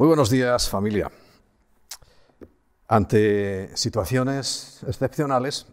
Muy 0.00 0.06
buenos 0.06 0.30
días 0.30 0.66
familia. 0.70 1.10
Ante 2.88 3.76
situaciones 3.76 4.80
excepcionales, 4.88 5.66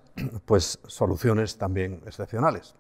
pues 0.46 0.80
soluciones 0.86 1.58
también 1.58 2.04
excepcionales. 2.06 2.76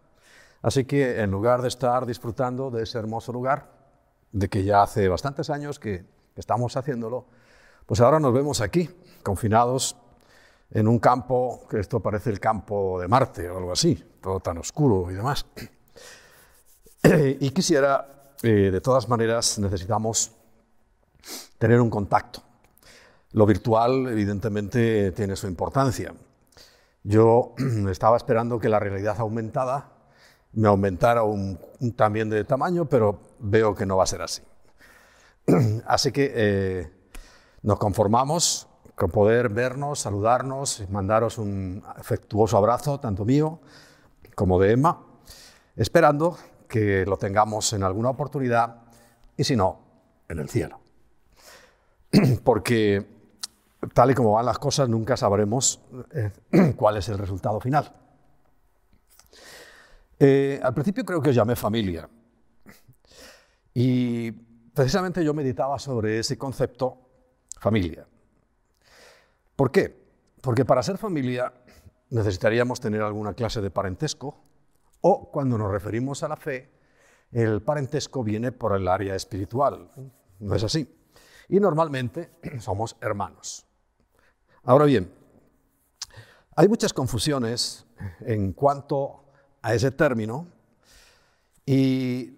Así 0.62 0.83
que 0.83 1.21
en 1.21 1.31
lugar 1.31 1.62
de 1.62 1.70
estar 1.70 2.05
disfrutando 2.05 2.70
de 2.70 2.83
ese 2.83 2.97
hermoso 2.97 3.31
lugar, 3.31 3.71
de 4.33 4.49
que 4.49 4.65
ya 4.65 4.81
hace 4.81 5.07
bastantes 5.07 5.49
años 5.49 5.79
que 5.79 6.03
estamos 6.35 6.75
haciéndolo, 6.75 7.28
pues 7.85 8.01
ahora 8.01 8.19
nos 8.19 8.33
vemos 8.33 8.59
aquí, 8.59 8.89
confinados 9.23 9.95
en 10.71 10.85
un 10.85 10.99
campo, 10.99 11.65
que 11.69 11.79
esto 11.79 12.01
parece 12.01 12.29
el 12.29 12.41
campo 12.41 12.99
de 12.99 13.07
Marte 13.07 13.49
o 13.49 13.57
algo 13.57 13.71
así, 13.71 13.95
todo 14.19 14.41
tan 14.41 14.57
oscuro 14.57 15.09
y 15.09 15.13
demás. 15.13 15.45
Y 17.39 17.52
quisiera, 17.52 18.34
eh, 18.43 18.70
de 18.70 18.81
todas 18.81 19.07
maneras, 19.07 19.57
necesitamos 19.59 20.37
tener 21.58 21.81
un 21.81 21.90
contacto. 21.90 22.41
Lo 23.31 23.45
virtual, 23.45 24.08
evidentemente, 24.08 25.12
tiene 25.12 25.36
su 25.36 25.48
importancia. 25.48 26.13
Yo 27.03 27.53
estaba 27.90 28.17
esperando 28.17 28.59
que 28.59 28.70
la 28.70 28.80
realidad 28.80 29.20
aumentada 29.20 29.91
me 30.53 30.67
aumentara 30.67 31.23
un, 31.23 31.59
también 31.95 32.30
de 32.30 32.44
tamaño, 32.44 32.86
pero 32.86 33.20
veo 33.40 33.76
que 33.76 33.86
no 33.86 33.98
va 33.98 34.03
a 34.03 34.08
ser 34.08 34.22
así. 34.22 34.41
Así 35.86 36.12
que 36.12 36.34
eh, 36.36 36.91
nos 37.62 37.80
conformamos 37.80 38.67
con 38.95 39.12
poder 39.12 39.50
vernos, 39.50 40.00
saludarnos, 40.00 40.84
mandaros 40.89 41.38
un 41.38 41.84
afectuoso 41.86 42.58
abrazo, 42.58 43.00
tanto 43.00 43.23
mío 43.23 43.59
como 44.36 44.59
de 44.59 44.72
Emma, 44.72 45.03
esperando 45.75 46.38
que 46.67 47.05
lo 47.05 47.17
tengamos 47.17 47.72
en 47.73 47.84
alguna 47.84 48.09
oportunidad 48.09 48.81
y 49.38 49.44
si 49.44 49.55
no, 49.55 49.80
en 50.28 50.39
el 50.39 50.50
cielo. 50.50 50.86
Porque 52.43 53.05
tal 53.94 54.11
y 54.11 54.13
como 54.13 54.33
van 54.33 54.45
las 54.45 54.59
cosas, 54.59 54.89
nunca 54.89 55.17
sabremos 55.17 55.81
eh, 56.13 56.31
cuál 56.75 56.97
es 56.97 57.09
el 57.09 57.17
resultado 57.17 57.59
final. 57.59 57.94
Eh, 60.19 60.59
al 60.63 60.73
principio 60.73 61.05
creo 61.05 61.22
que 61.22 61.30
os 61.30 61.35
llamé 61.35 61.55
familia. 61.55 62.09
Y 63.73 64.31
precisamente 64.31 65.23
yo 65.23 65.33
meditaba 65.33 65.78
sobre 65.78 66.19
ese 66.19 66.38
concepto, 66.38 66.97
familia. 67.59 68.08
¿Por 69.55 69.72
qué? 69.72 70.08
Porque 70.41 70.66
para 70.66 70.81
ser 70.81 70.97
familia 70.97 71.53
necesitaríamos 72.09 72.80
tener 72.80 73.02
alguna 73.02 73.33
clase 73.33 73.61
de 73.61 73.69
parentesco 73.69 74.44
o 75.02 75.30
cuando 75.31 75.58
nos 75.58 75.72
referimos 75.72 76.23
a 76.23 76.28
la 76.28 76.38
fe, 76.38 76.72
el 77.31 77.61
parentesco 77.61 78.23
viene 78.23 78.52
por 78.52 78.75
el 78.75 78.88
área 78.88 79.16
espiritual. 79.16 79.91
¿No 80.39 80.55
es 80.55 80.63
así? 80.63 80.97
Y 81.50 81.59
normalmente 81.59 82.31
somos 82.59 82.98
hermanos. 83.02 83.66
Ahora 84.64 84.86
bien, 84.86 85.14
hay 86.56 86.67
muchas 86.67 86.94
confusiones 86.94 87.86
en 88.22 88.53
cuanto 88.53 89.26
a 89.62 89.73
ese 89.73 89.92
término 89.92 90.48
y 91.66 92.38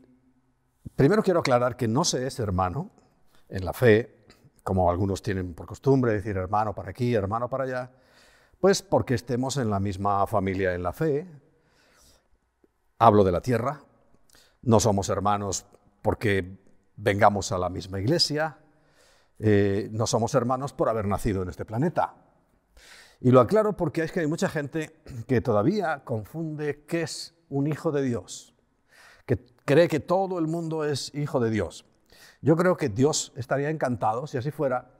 primero 0.95 1.23
quiero 1.23 1.39
aclarar 1.39 1.75
que 1.77 1.87
no 1.87 2.03
se 2.03 2.27
es 2.27 2.39
hermano 2.39 2.91
en 3.47 3.65
la 3.65 3.73
fe, 3.73 4.25
como 4.63 4.89
algunos 4.91 5.21
tienen 5.21 5.53
por 5.53 5.65
costumbre 5.65 6.13
decir 6.13 6.37
hermano 6.37 6.75
para 6.75 6.91
aquí, 6.91 7.13
hermano 7.13 7.49
para 7.49 7.63
allá, 7.63 7.91
pues 8.59 8.81
porque 8.81 9.13
estemos 9.13 9.57
en 9.57 9.69
la 9.69 9.79
misma 9.79 10.27
familia 10.27 10.73
en 10.73 10.83
la 10.83 10.93
fe, 10.93 11.27
hablo 12.97 13.23
de 13.23 13.31
la 13.31 13.41
tierra, 13.41 13.81
no 14.61 14.79
somos 14.79 15.09
hermanos 15.09 15.65
porque 16.01 16.59
vengamos 16.97 17.51
a 17.51 17.57
la 17.57 17.69
misma 17.69 17.99
iglesia, 17.99 18.57
eh, 19.39 19.89
no 19.91 20.05
somos 20.05 20.35
hermanos 20.35 20.73
por 20.73 20.89
haber 20.89 21.07
nacido 21.07 21.41
en 21.43 21.49
este 21.49 21.65
planeta. 21.65 22.15
Y 23.21 23.31
lo 23.31 23.41
aclaro 23.41 23.75
porque 23.75 24.03
es 24.03 24.11
que 24.11 24.21
hay 24.21 24.27
mucha 24.27 24.49
gente 24.49 25.01
que 25.27 25.41
todavía 25.41 26.03
confunde 26.05 26.85
qué 26.87 27.01
es 27.01 27.33
un 27.49 27.67
hijo 27.67 27.91
de 27.91 28.01
Dios, 28.01 28.53
que 29.25 29.43
cree 29.65 29.87
que 29.87 29.99
todo 29.99 30.39
el 30.39 30.47
mundo 30.47 30.85
es 30.85 31.13
hijo 31.15 31.39
de 31.39 31.49
Dios. 31.49 31.85
Yo 32.41 32.55
creo 32.55 32.77
que 32.77 32.89
Dios 32.89 33.33
estaría 33.35 33.69
encantado, 33.69 34.27
si 34.27 34.37
así 34.37 34.51
fuera, 34.51 34.91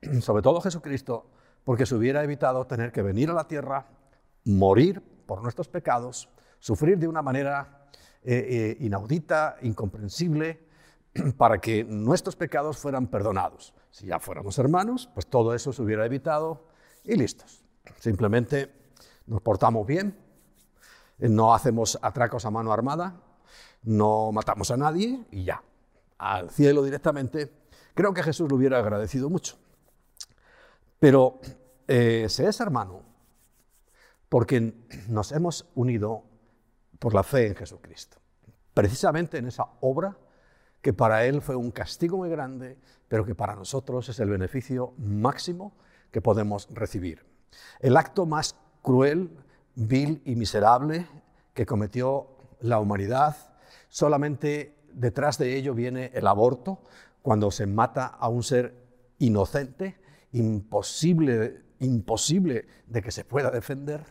sobre 0.20 0.42
todo 0.42 0.60
Jesucristo, 0.60 1.30
porque 1.64 1.86
se 1.86 1.94
hubiera 1.94 2.22
evitado 2.22 2.66
tener 2.66 2.92
que 2.92 3.02
venir 3.02 3.30
a 3.30 3.34
la 3.34 3.48
tierra, 3.48 3.86
morir 4.44 5.02
por 5.26 5.42
nuestros 5.42 5.68
pecados, 5.68 6.28
sufrir 6.60 6.98
de 6.98 7.08
una 7.08 7.22
manera 7.22 7.88
eh, 8.22 8.76
eh, 8.78 8.84
inaudita, 8.84 9.56
incomprensible, 9.62 10.60
para 11.36 11.58
que 11.58 11.84
nuestros 11.84 12.36
pecados 12.36 12.78
fueran 12.78 13.08
perdonados. 13.08 13.74
Si 13.94 14.06
ya 14.06 14.18
fuéramos 14.18 14.58
hermanos, 14.58 15.08
pues 15.14 15.28
todo 15.28 15.54
eso 15.54 15.72
se 15.72 15.80
hubiera 15.80 16.04
evitado 16.04 16.66
y 17.04 17.14
listos. 17.14 17.62
Simplemente 18.00 18.74
nos 19.26 19.40
portamos 19.40 19.86
bien, 19.86 20.18
eh, 21.20 21.28
no 21.28 21.54
hacemos 21.54 21.96
atracos 22.02 22.44
a 22.44 22.50
mano 22.50 22.72
armada, 22.72 23.20
no 23.84 24.32
matamos 24.32 24.72
a 24.72 24.76
nadie 24.76 25.24
y 25.30 25.44
ya, 25.44 25.62
al 26.18 26.50
cielo 26.50 26.82
directamente. 26.82 27.52
Creo 27.94 28.12
que 28.12 28.24
Jesús 28.24 28.50
lo 28.50 28.56
hubiera 28.56 28.80
agradecido 28.80 29.30
mucho. 29.30 29.56
Pero 30.98 31.38
se 31.86 32.26
es 32.26 32.60
hermano 32.60 33.02
porque 34.28 34.74
nos 35.06 35.30
hemos 35.30 35.70
unido 35.76 36.24
por 36.98 37.14
la 37.14 37.22
fe 37.22 37.46
en 37.46 37.54
Jesucristo. 37.54 38.16
Precisamente 38.72 39.38
en 39.38 39.46
esa 39.46 39.68
obra 39.82 40.16
que 40.84 40.92
para 40.92 41.24
Él 41.24 41.40
fue 41.40 41.54
un 41.54 41.70
castigo 41.70 42.18
muy 42.18 42.28
grande, 42.28 42.76
pero 43.14 43.24
que 43.24 43.36
para 43.36 43.54
nosotros 43.54 44.08
es 44.08 44.18
el 44.18 44.28
beneficio 44.28 44.92
máximo 44.98 45.76
que 46.10 46.20
podemos 46.20 46.68
recibir. 46.72 47.24
El 47.78 47.96
acto 47.96 48.26
más 48.26 48.56
cruel, 48.82 49.30
vil 49.76 50.20
y 50.24 50.34
miserable 50.34 51.06
que 51.52 51.64
cometió 51.64 52.26
la 52.58 52.80
humanidad, 52.80 53.36
solamente 53.88 54.74
detrás 54.92 55.38
de 55.38 55.56
ello 55.56 55.74
viene 55.74 56.10
el 56.12 56.26
aborto, 56.26 56.80
cuando 57.22 57.52
se 57.52 57.68
mata 57.68 58.06
a 58.06 58.26
un 58.26 58.42
ser 58.42 58.74
inocente, 59.20 59.96
imposible, 60.32 61.62
imposible 61.78 62.66
de 62.88 63.00
que 63.00 63.12
se 63.12 63.24
pueda 63.24 63.52
defender, 63.52 64.02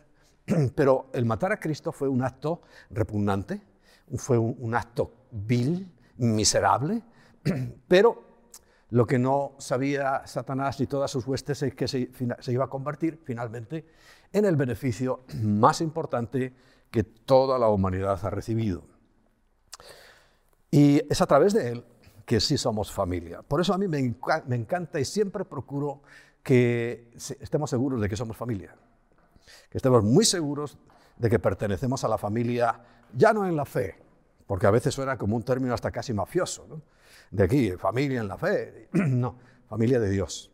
Pero 0.75 1.09
el 1.12 1.25
matar 1.25 1.52
a 1.52 1.59
Cristo 1.59 1.92
fue 1.92 2.08
un 2.08 2.24
acto 2.24 2.62
repugnante, 2.90 3.62
fue 4.16 4.38
un, 4.38 4.74
acto 4.75 5.28
vil, 5.30 5.92
miserable, 6.16 7.03
pero 7.90 8.32
lo 8.94 9.06
que 9.06 9.20
no 9.20 9.56
sabía 9.58 10.26
Satanás 10.26 10.80
y 10.80 10.88
todas 10.88 11.12
sus 11.12 11.28
huestes 11.28 11.62
es 11.64 11.76
que 11.76 11.88
se, 11.88 12.09
iba 12.48 12.66
a 12.66 12.70
convertir 12.70 13.20
finalmente 13.24 13.86
en 14.31 14.46
el 14.46 14.56
beneficio 14.56 15.26
más 15.42 15.81
importante 15.81 16.54
que 16.90 17.04
toda 17.04 17.58
la 17.58 17.70
humanidad 17.70 18.20
ha 18.24 18.30
recibido. 18.30 18.84
Y 20.70 21.02
es 21.12 21.22
a 21.22 21.26
través 21.26 21.54
de 21.54 21.70
él 21.70 21.86
que 22.26 22.40
sí 22.40 22.58
somos 22.58 22.92
familia. 22.92 23.42
Por 23.42 23.62
eso 23.62 23.74
a 23.74 23.78
mí 23.78 23.88
me 23.88 24.00
encanta 24.00 25.00
y 25.00 25.06
siempre 25.06 25.44
procuro 25.44 26.04
que 26.42 27.12
estemos 27.40 27.70
seguros 27.70 28.00
de 28.00 28.10
que 28.10 28.16
somos 28.16 28.38
familia 28.38 28.75
que 29.70 29.78
estemos 29.78 30.04
muy 30.04 30.25
seguros 30.25 30.78
de 31.18 31.30
que 31.30 31.40
pertenecemos 31.40 32.04
a 32.04 32.08
la 32.08 32.18
familia, 32.18 32.80
ya 33.14 33.34
no 33.34 33.48
en 33.48 33.56
la 33.56 33.66
fe, 33.66 33.96
porque 34.48 34.68
a 34.68 34.72
veces 34.72 34.94
suena 34.94 35.18
como 35.18 35.36
un 35.36 35.44
término 35.44 35.74
hasta 35.74 35.92
casi 35.92 36.14
mafioso, 36.14 36.81
de 37.31 37.44
aquí, 37.44 37.72
familia 37.72 38.22
en 38.22 38.28
la 38.28 38.38
fe, 38.38 38.90
no, 38.94 39.40
familia 39.68 40.00
de 40.00 40.09
Dios, 40.09 40.52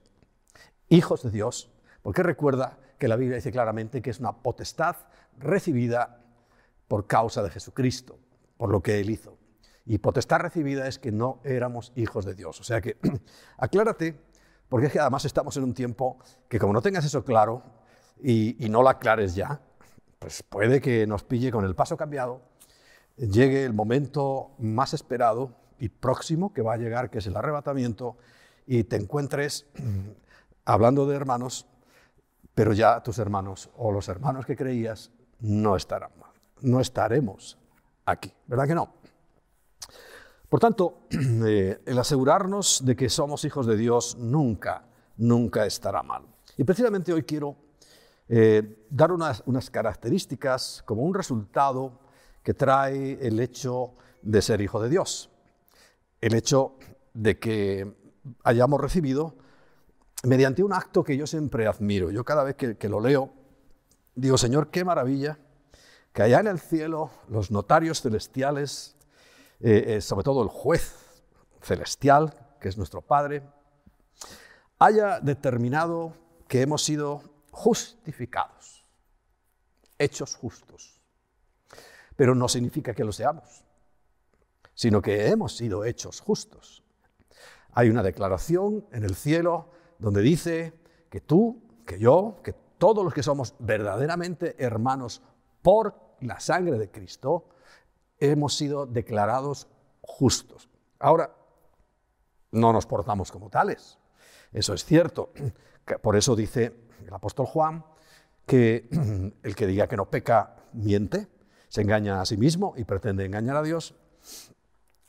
hijos 0.89 1.23
de 1.23 1.31
Dios, 1.31 1.71
porque 2.01 2.23
recuerda 2.23 2.77
que 2.97 3.07
la 3.07 3.15
Biblia 3.15 3.37
dice 3.37 3.51
claramente 3.51 4.01
que 4.01 4.09
es 4.09 4.19
una 4.19 4.33
potestad 4.33 4.95
recibida 5.37 6.21
por 6.87 7.07
causa 7.07 7.41
de 7.43 7.49
Jesucristo, 7.49 8.19
por 8.57 8.69
lo 8.69 8.81
que 8.81 8.99
Él 8.99 9.09
hizo. 9.09 9.37
Y 9.85 9.97
potestad 9.99 10.39
recibida 10.39 10.87
es 10.87 10.99
que 10.99 11.11
no 11.11 11.39
éramos 11.43 11.91
hijos 11.95 12.25
de 12.25 12.35
Dios. 12.35 12.59
O 12.59 12.63
sea 12.63 12.81
que 12.81 12.97
aclárate, 13.57 14.19
porque 14.67 14.87
es 14.87 14.93
que 14.93 14.99
además 14.99 15.25
estamos 15.25 15.55
en 15.57 15.63
un 15.63 15.73
tiempo 15.73 16.19
que 16.47 16.59
como 16.59 16.73
no 16.73 16.81
tengas 16.81 17.05
eso 17.05 17.23
claro, 17.23 17.63
y, 18.21 18.55
no 18.69 18.83
la 18.83 18.91
aclares 18.91 19.35
ya, 19.35 19.61
pues 20.19 20.43
puede 20.43 20.81
que 20.81 21.07
nos 21.07 21.23
pille 21.23 21.51
con 21.51 21.63
el 21.65 21.75
paso 21.75 21.95
cambiado, 21.95 22.41
llegue 23.19 23.65
el 23.65 23.73
momento 23.73 24.51
más 24.59 24.93
esperado 24.93 25.55
y 25.79 25.89
próximo 25.89 26.53
que 26.53 26.61
va 26.61 26.73
a 26.73 26.77
llegar, 26.77 27.09
que 27.09 27.19
es 27.19 27.27
el 27.27 27.35
arrebatamiento, 27.35 28.17
y 28.65 28.83
te 28.83 28.95
encuentres 28.95 29.67
hablando 30.65 31.07
de 31.07 31.15
hermanos, 31.15 31.65
pero 32.53 32.73
ya 32.73 33.01
tus 33.01 33.19
hermanos 33.19 33.69
o 33.77 33.91
los 33.91 34.07
hermanos 34.09 34.45
que 34.45 34.55
creías 34.55 35.11
no 35.39 35.75
estarán, 35.75 36.11
no 36.61 36.79
estaremos 36.79 37.57
aquí, 38.05 38.33
¿verdad 38.47 38.67
que 38.67 38.75
no? 38.75 38.93
Por 40.49 40.59
tanto, 40.59 41.03
eh, 41.45 41.79
el 41.85 41.99
asegurarnos 41.99 42.83
de 42.83 42.95
que 42.95 43.07
somos 43.09 43.45
hijos 43.45 43.67
de 43.67 43.77
Dios 43.77 44.17
nunca, 44.17 44.83
nunca 45.17 45.65
estará 45.65 46.01
mal. 46.01 46.23
Y 46.57 46.63
precisamente 46.63 47.13
hoy 47.13 47.23
quiero 47.23 47.55
eh, 48.27 48.85
dar 48.89 49.11
unas, 49.11 49.69
características 49.71 50.83
como 50.85 51.03
un 51.03 51.13
resultado 51.13 51.99
que 52.43 52.53
trae 52.53 53.19
el 53.25 53.39
hecho 53.39 53.95
de 54.21 54.41
ser 54.41 54.61
hijo 54.61 54.81
de 54.81 54.89
Dios. 54.89 55.29
El 56.21 56.33
hecho 56.33 56.77
de 57.13 57.39
que 57.39 57.95
hayamos 58.43 58.79
recibido 58.79 59.35
mediante 60.23 60.63
un 60.63 60.73
acto 60.73 61.03
que 61.03 61.17
yo 61.17 61.25
siempre 61.27 61.67
admiro. 61.67 62.11
Yo 62.11 62.23
cada 62.23 62.43
vez 62.43 62.55
que, 62.55 62.89
lo 62.89 62.99
leo, 62.99 63.33
digo, 64.15 64.37
Señor, 64.37 64.69
qué 64.69 64.83
maravilla 64.83 65.39
que 66.13 66.23
allá 66.23 66.39
en 66.39 66.47
el 66.47 66.59
cielo 66.59 67.11
los 67.29 67.51
notarios 67.51 68.01
celestiales, 68.01 68.95
eh, 69.59 69.95
eh, 69.95 70.01
sobre 70.01 70.23
todo 70.23 70.43
el 70.43 70.49
juez 70.49 71.21
celestial, 71.61 72.33
que 72.59 72.69
es 72.69 72.77
nuestro 72.77 73.01
Padre, 73.01 73.43
haya 74.79 75.19
determinado 75.19 76.13
que 76.47 76.61
hemos 76.61 76.83
sido 76.83 77.21
justificados, 77.51 78.85
hechos 79.97 80.35
justos. 80.35 80.98
Pero 82.19 82.35
no 82.35 82.49
significa 82.49 82.93
que 82.93 83.05
lo 83.05 83.13
seamos, 83.13 83.63
sino 84.73 85.01
que 85.01 85.29
hemos 85.29 85.55
sido 85.55 85.85
hechos 85.85 86.19
justos. 86.19 86.83
Hay 87.71 87.89
una 87.89 88.03
declaración 88.03 88.85
en 88.91 89.05
el 89.05 89.15
cielo 89.15 89.69
donde 89.99 90.21
dice 90.21 90.73
que 91.09 91.21
tú, 91.21 91.63
que 91.85 91.97
yo, 91.97 92.41
que 92.43 92.51
todos 92.77 93.05
los 93.05 93.13
que 93.13 93.23
somos 93.23 93.55
verdaderamente 93.59 94.61
hermanos 94.61 95.21
por 95.61 95.95
la 96.19 96.41
sangre 96.41 96.77
de 96.77 96.91
Cristo, 96.91 97.47
hemos 98.17 98.53
sido 98.53 98.85
declarados 98.85 99.69
justos. 100.01 100.67
Ahora, 100.99 101.33
no 102.51 102.73
nos 102.73 102.85
portamos 102.85 103.31
como 103.31 103.49
tales. 103.49 103.97
Eso 104.51 104.73
es 104.73 104.83
cierto. 104.83 105.31
Por 106.01 106.17
eso 106.17 106.35
dice 106.35 106.75
el 107.01 107.13
apóstol 107.13 107.45
Juan 107.45 107.85
que 108.45 108.89
el 109.41 109.55
que 109.55 109.67
diga 109.67 109.87
que 109.87 109.95
no 109.95 110.09
peca 110.09 110.57
miente, 110.73 111.38
se 111.69 111.81
engaña 111.81 112.19
a 112.19 112.25
sí 112.25 112.35
mismo 112.35 112.73
y 112.75 112.83
pretende 112.83 113.25
engañar 113.25 113.55
a 113.55 113.63
Dios, 113.63 113.95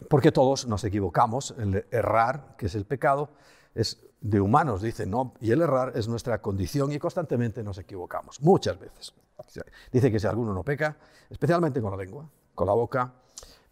porque 0.08 0.30
todos 0.30 0.66
nos 0.66 0.84
equivocamos. 0.84 1.54
El 1.58 1.84
errar, 1.90 2.54
que 2.56 2.66
es 2.66 2.74
el 2.74 2.84
pecado, 2.84 3.30
es 3.74 3.98
de 4.20 4.40
humanos, 4.40 4.82
dice, 4.82 5.06
no, 5.06 5.34
y 5.40 5.50
el 5.50 5.62
errar 5.62 5.92
es 5.96 6.06
nuestra 6.06 6.40
condición 6.40 6.92
y 6.92 6.98
constantemente 6.98 7.62
nos 7.62 7.78
equivocamos, 7.78 8.40
muchas 8.40 8.78
veces. 8.78 9.14
Dice 9.90 10.12
que 10.12 10.20
si 10.20 10.26
alguno 10.26 10.52
no 10.52 10.62
peca, 10.62 10.96
especialmente 11.30 11.80
con 11.80 11.90
la 11.90 11.96
lengua, 11.96 12.28
con 12.54 12.66
la 12.66 12.74
boca, 12.74 13.12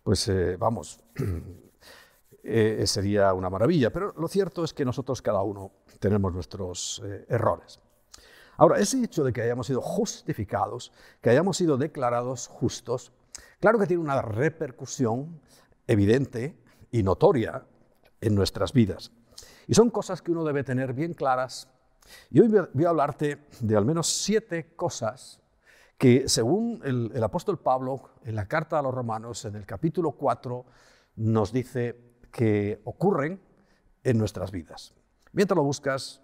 pues 0.03 0.27
eh, 0.29 0.57
vamos, 0.57 1.01
eh, 2.43 2.85
sería 2.87 3.35
una 3.35 3.51
maravilla. 3.51 3.91
Pero 3.91 4.15
lo 4.17 4.29
cierto 4.29 4.65
es 4.65 4.73
que 4.73 4.85
nosotros 4.85 5.21
cada 5.21 5.43
uno 5.43 5.73
tenemos 6.01 6.33
nuestros 6.33 7.03
eh, 7.05 7.27
errores. 7.29 7.81
Ahora, 8.59 8.79
ese 8.81 9.03
hecho 9.03 9.25
de 9.25 9.33
que 9.33 9.41
hayamos 9.41 9.69
sido 9.69 9.81
justificados, 9.81 10.93
que 11.23 11.31
hayamos 11.31 11.57
sido 11.57 11.79
declarados 11.79 12.49
justos, 12.49 13.13
claro 13.61 13.79
que 13.79 13.87
tiene 13.87 14.03
una 14.03 14.21
repercusión 14.21 15.41
evidente 15.87 16.59
y 16.91 17.05
notoria 17.05 17.65
en 18.21 18.35
nuestras 18.35 18.73
vidas. 18.73 19.13
Y 19.69 19.75
son 19.75 19.91
cosas 19.91 20.21
que 20.23 20.33
uno 20.33 20.45
debe 20.45 20.65
tener 20.65 20.93
bien 20.93 21.15
claras. 21.15 21.69
Y 22.31 22.41
hoy 22.41 22.49
voy 22.49 22.85
a 22.85 22.89
hablarte 22.89 23.47
de 23.61 23.77
al 23.77 23.85
menos 23.85 24.09
siete 24.09 24.75
cosas 24.75 25.41
que 25.97 26.29
según 26.29 26.81
el, 26.85 27.23
apóstol 27.23 27.59
Pablo 27.59 28.11
en 28.25 28.35
la 28.35 28.47
carta 28.47 28.79
a 28.79 28.83
los 28.83 28.95
romanos, 28.95 29.45
en 29.45 29.55
el 29.57 29.67
capítulo 29.67 30.13
4, 30.13 30.65
nos 31.17 31.53
dice 31.53 32.17
que 32.33 32.81
ocurren 32.85 33.41
en 34.03 34.19
nuestras 34.19 34.51
vidas. 34.51 34.95
Mientras 35.33 35.57
lo 35.57 35.65
buscas, 35.65 36.23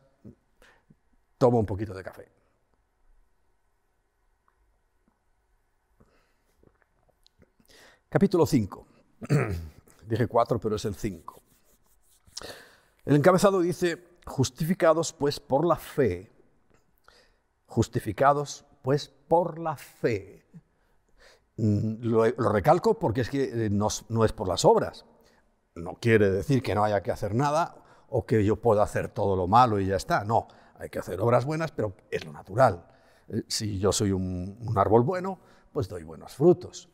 toma 1.44 1.58
un 1.58 1.67
poquito 1.67 1.93
de 1.93 2.02
café. 2.02 2.26
Capítulo 8.08 8.46
5. 8.46 8.87
Dije 10.08 10.26
4, 10.26 10.58
pero 10.58 10.76
es 10.76 10.87
el 10.87 10.94
5. 10.94 11.43
El 13.05 13.17
encabezado 13.17 13.61
dice, 13.61 14.02
justificados 14.25 15.12
pues 15.12 15.38
por 15.38 15.67
la 15.67 15.76
fe, 15.76 16.32
justificados 17.67 18.64
pues 18.81 19.08
por 19.29 19.58
la 19.58 19.76
fe. 19.76 20.46
Mm, 21.58 22.05
lo, 22.05 22.25
recalco 22.52 22.99
porque 22.99 23.20
es 23.20 23.29
que 23.29 23.67
eh, 23.67 23.69
no, 23.69 23.88
no 24.08 24.25
es 24.25 24.32
por 24.32 24.49
las 24.49 24.64
obras, 24.64 25.05
no 25.75 25.99
quiere 26.00 26.31
decir 26.31 26.62
que 26.62 26.75
no 26.75 26.85
haya 26.85 27.02
que 27.02 27.12
hacer 27.12 27.35
nada 27.35 27.76
o 28.08 28.25
que 28.25 28.43
yo 28.46 28.56
pueda 28.56 28.82
hacer 28.82 29.11
todo 29.11 29.37
lo 29.37 29.46
malo 29.46 29.79
y 29.79 29.88
ya 29.88 29.96
está. 29.96 30.25
No, 30.25 30.49
hay 30.79 30.88
que 30.91 30.99
hacer 30.99 31.21
obras 31.21 31.44
buenas, 31.44 31.73
pero 31.73 31.94
es 32.11 32.25
lo 32.25 32.32
natural. 32.32 32.87
Eh, 33.29 33.43
si 33.49 33.79
yo 33.79 33.93
soy 33.93 34.12
un, 34.12 34.56
árbol 34.76 35.03
bueno, 35.03 35.38
pues 35.73 35.88
doy 35.88 36.03
buenos 36.03 36.35
frutos. 36.35 36.88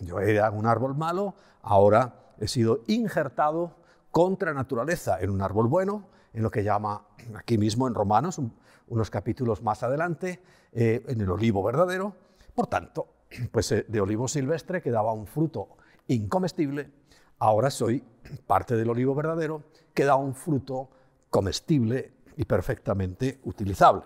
Yo 0.00 0.20
era 0.20 0.50
un 0.50 0.66
árbol 0.66 0.94
malo, 0.94 1.34
ahora 1.62 2.32
he 2.38 2.48
sido 2.48 2.80
injertado 2.86 3.76
contra 4.10 4.54
naturaleza 4.54 5.20
en 5.20 5.30
un 5.30 5.42
árbol 5.42 5.68
bueno, 5.68 6.08
en 6.32 6.42
lo 6.42 6.50
que 6.50 6.64
llama 6.64 7.06
aquí 7.36 7.58
mismo 7.58 7.86
en 7.86 7.94
Romanos, 7.94 8.40
unos 8.88 9.10
capítulos 9.10 9.62
más 9.62 9.82
adelante, 9.82 10.42
eh, 10.72 11.04
en 11.08 11.20
el 11.20 11.30
olivo 11.30 11.62
verdadero. 11.62 12.16
Por 12.54 12.66
tanto, 12.66 13.08
pues 13.52 13.70
eh, 13.72 13.84
de 13.88 14.00
olivo 14.00 14.28
silvestre 14.28 14.82
que 14.82 14.90
daba 14.90 15.12
un 15.12 15.26
fruto 15.26 15.76
incomestible, 16.08 16.90
ahora 17.38 17.70
soy 17.70 18.04
parte 18.46 18.76
del 18.76 18.90
olivo 18.90 19.14
verdadero 19.14 19.64
que 19.92 20.04
da 20.04 20.16
un 20.16 20.34
fruto 20.34 20.90
comestible 21.30 22.12
y 22.36 22.44
perfectamente 22.44 23.40
utilizable. 23.44 24.02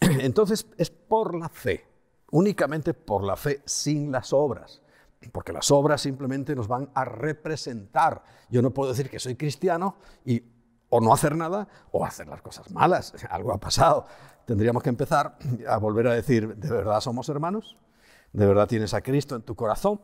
Entonces 0.00 0.66
es 0.76 0.90
por 0.90 1.34
la 1.34 1.48
fe, 1.48 1.86
únicamente 2.30 2.94
por 2.94 3.24
la 3.24 3.36
fe, 3.36 3.62
sin 3.64 4.10
las 4.10 4.32
obras, 4.32 4.82
porque 5.30 5.52
las 5.52 5.70
obras 5.70 6.00
simplemente 6.00 6.56
nos 6.56 6.68
van 6.68 6.90
a 6.94 7.04
representar. 7.04 8.22
Yo 8.50 8.62
no 8.62 8.70
puedo 8.70 8.90
decir 8.90 9.08
que 9.08 9.18
soy 9.18 9.36
cristiano 9.36 9.96
y 10.24 10.42
o 10.94 11.00
no 11.00 11.14
hacer 11.14 11.34
nada 11.36 11.68
o 11.90 12.04
hacer 12.04 12.28
las 12.28 12.42
cosas 12.42 12.70
malas. 12.70 13.14
Algo 13.30 13.52
ha 13.52 13.58
pasado. 13.58 14.06
Tendríamos 14.44 14.82
que 14.82 14.90
empezar 14.90 15.38
a 15.68 15.76
volver 15.78 16.08
a 16.08 16.14
decir, 16.14 16.54
¿de 16.56 16.70
verdad 16.70 17.00
somos 17.00 17.28
hermanos? 17.28 17.78
¿De 18.32 18.46
verdad 18.46 18.66
tienes 18.66 18.92
a 18.92 19.00
Cristo 19.00 19.36
en 19.36 19.42
tu 19.42 19.54
corazón? 19.54 20.00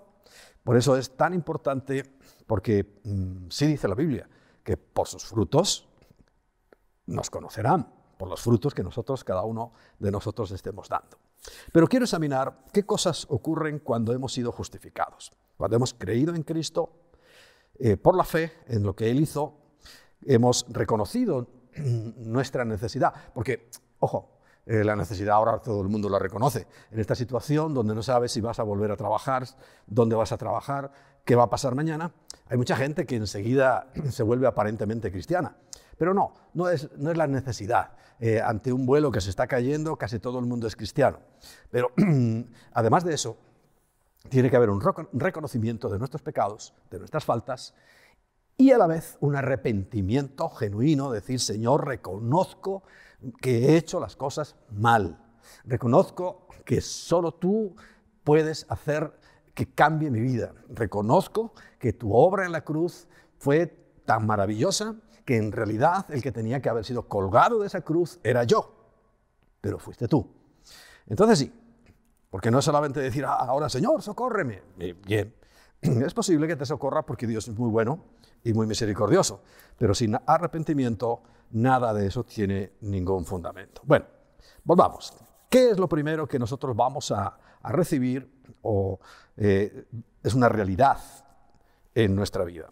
Por 0.63 0.77
eso 0.77 0.97
es 0.97 1.17
tan 1.17 1.35
importante, 1.35 2.05
porque 2.47 3.01
mm, 3.05 3.49
sí 3.51 3.67
dice 3.67 3.89
la 3.89 3.95
Biblia, 3.95 4.29
que 4.63 4.77
por 4.77 5.09
sus 5.09 5.25
frutos 5.25 5.88
nos 7.09 7.31
conocerán, 7.31 7.93
por 8.17 8.29
los 8.29 8.41
frutos 8.41 8.75
que 8.75 8.83
nosotros, 8.83 9.25
cada 9.25 9.43
uno 9.43 9.73
de 9.99 10.11
nosotros 10.11 10.51
estemos 10.51 10.89
dando. 10.89 11.19
Pero 11.73 11.87
quiero 11.87 12.05
examinar 12.05 12.65
qué 12.73 12.85
cosas 12.85 13.27
ocurren 13.31 13.79
cuando 13.79 14.13
hemos 14.13 14.33
sido 14.33 14.53
justificados, 14.53 15.33
cuando 15.57 15.77
hemos 15.77 15.95
creído 15.95 16.35
en 16.35 16.43
Cristo 16.43 16.91
eh, 17.79 17.97
por 17.97 18.17
la 18.17 18.25
fe 18.25 18.53
en 18.67 18.83
lo 18.83 18.95
que 18.95 19.11
Él 19.11 19.21
hizo, 19.21 19.55
hemos 20.27 20.67
reconocido 20.69 21.49
nuestra 21.77 22.65
necesidad, 22.65 23.15
porque, 23.33 23.71
ojo, 24.01 24.39
eh, 24.67 24.85
la 24.85 24.97
necesidad 24.97 25.37
ahora 25.37 25.59
todo 25.61 25.81
el 25.81 25.89
mundo 25.89 26.11
la 26.11 26.19
reconoce. 26.19 26.67
En 26.91 26.99
esta 26.99 27.15
situación 27.15 27.73
donde 27.73 27.95
no 27.95 28.03
sabes 28.03 28.33
si 28.33 28.41
vas 28.41 28.59
a 28.59 28.65
volver 28.65 28.91
a 28.91 28.97
trabajar, 28.97 29.47
dónde 29.87 30.15
vas 30.15 30.33
a 30.33 30.37
trabajar, 30.37 30.93
qué 31.25 31.37
va 31.37 31.45
a 31.45 31.51
pasar 31.51 31.75
mañana, 31.75 32.13
hay 32.49 32.59
mucha 32.59 32.77
gente 32.77 33.07
que 33.07 33.17
enseguida 33.17 33.91
se 34.11 34.23
vuelve 34.23 34.47
aparentemente 34.47 35.11
cristiana. 35.11 35.57
Pero 35.99 36.15
no, 36.15 36.35
no 36.55 36.69
es, 36.69 36.89
no 36.97 37.13
la 37.13 37.27
necesidad. 37.27 37.93
Eh, 38.21 38.41
ante 38.41 38.73
un 38.73 38.87
vuelo 38.87 39.11
que 39.13 39.21
se 39.21 39.31
está 39.31 39.47
cayendo, 39.47 39.97
casi 39.97 40.19
todo 40.19 40.39
el 40.39 40.47
mundo 40.47 40.67
es 40.67 40.77
cristiano. 40.77 41.19
Pero 41.71 41.91
además 42.73 43.05
de 43.05 43.15
eso, 43.15 43.37
tiene 44.29 44.51
que 44.51 44.57
haber 44.57 44.71
un 44.71 44.81
reconocimiento 45.13 45.89
de 45.89 45.99
nuestros 45.99 46.23
pecados, 46.23 46.75
de 46.91 46.99
nuestras 46.99 47.25
faltas, 47.25 47.75
y 48.57 48.73
a 48.73 48.79
la 48.79 48.89
vez 48.89 49.17
un 49.21 49.37
arrepentimiento 49.37 50.49
genuino, 50.49 51.13
decir, 51.13 51.39
Señor, 51.39 51.87
reconozco 51.87 52.83
que 53.41 53.67
he 53.67 53.77
hecho 53.77 54.01
las 54.01 54.17
cosas 54.17 54.57
mal. 54.71 55.25
Reconozco 55.65 56.49
que 56.65 56.81
solo 56.81 57.33
tú 57.33 57.77
puedes 58.25 58.67
hacer 58.69 59.13
que 59.55 59.73
cambie 59.73 60.11
mi 60.11 60.21
vida. 60.21 60.55
Reconozco 60.69 61.53
que 61.79 61.93
tu 61.93 62.13
obra 62.15 62.47
en 62.47 62.53
la 62.53 62.65
cruz 62.65 63.07
fue 63.39 63.69
tan 64.05 64.27
maravillosa 64.27 64.97
que 65.29 65.37
en 65.37 65.53
realidad 65.53 66.07
el 66.09 66.23
que 66.23 66.33
tenía 66.33 66.63
que 66.63 66.71
haber 66.71 66.87
sido 66.87 67.07
colgado 67.07 67.61
de 67.61 67.67
esa 67.67 67.83
cruz 67.83 68.19
era 68.23 68.45
yo, 68.45 68.73
pero 69.61 69.79
fuiste 69.79 70.09
tú. 70.09 70.27
Entonces 71.07 71.39
sí, 71.39 71.53
porque 72.31 72.51
no 72.51 72.61
es 72.61 72.65
solamente 72.65 72.99
decir, 72.99 73.27
ah, 73.27 73.35
ahora 73.35 73.69
Señor, 73.69 74.01
socórreme. 74.01 74.63
Bien, 75.05 75.35
es 75.83 76.15
posible 76.15 76.49
que 76.49 76.57
te 76.57 76.65
socorra 76.65 77.05
porque 77.05 77.27
Dios 77.27 77.47
es 77.47 77.59
muy 77.59 77.69
bueno 77.69 78.07
y 78.43 78.55
muy 78.55 78.67
misericordioso, 78.67 79.43
pero 79.77 79.95
sin 79.95 80.17
arrepentimiento 80.25 81.21
nada 81.51 81.93
de 81.93 82.07
eso 82.07 82.25
tiene 82.25 82.73
ningún 82.81 83.27
fundamento. 83.27 83.83
Bueno, 83.85 84.07
volvamos. 84.65 85.13
¿Qué 85.51 85.73
es 85.73 85.79
lo 85.79 85.91
primero 85.91 86.27
que 86.27 86.39
nosotros 86.39 86.75
vamos 86.75 87.13
a, 87.13 87.39
recibir 87.65 88.27
o 88.63 88.99
eh, 89.37 89.85
es 90.23 90.33
una 90.33 90.49
realidad 90.49 90.97
en 91.95 92.17
nuestra 92.17 92.45
vida? 92.45 92.71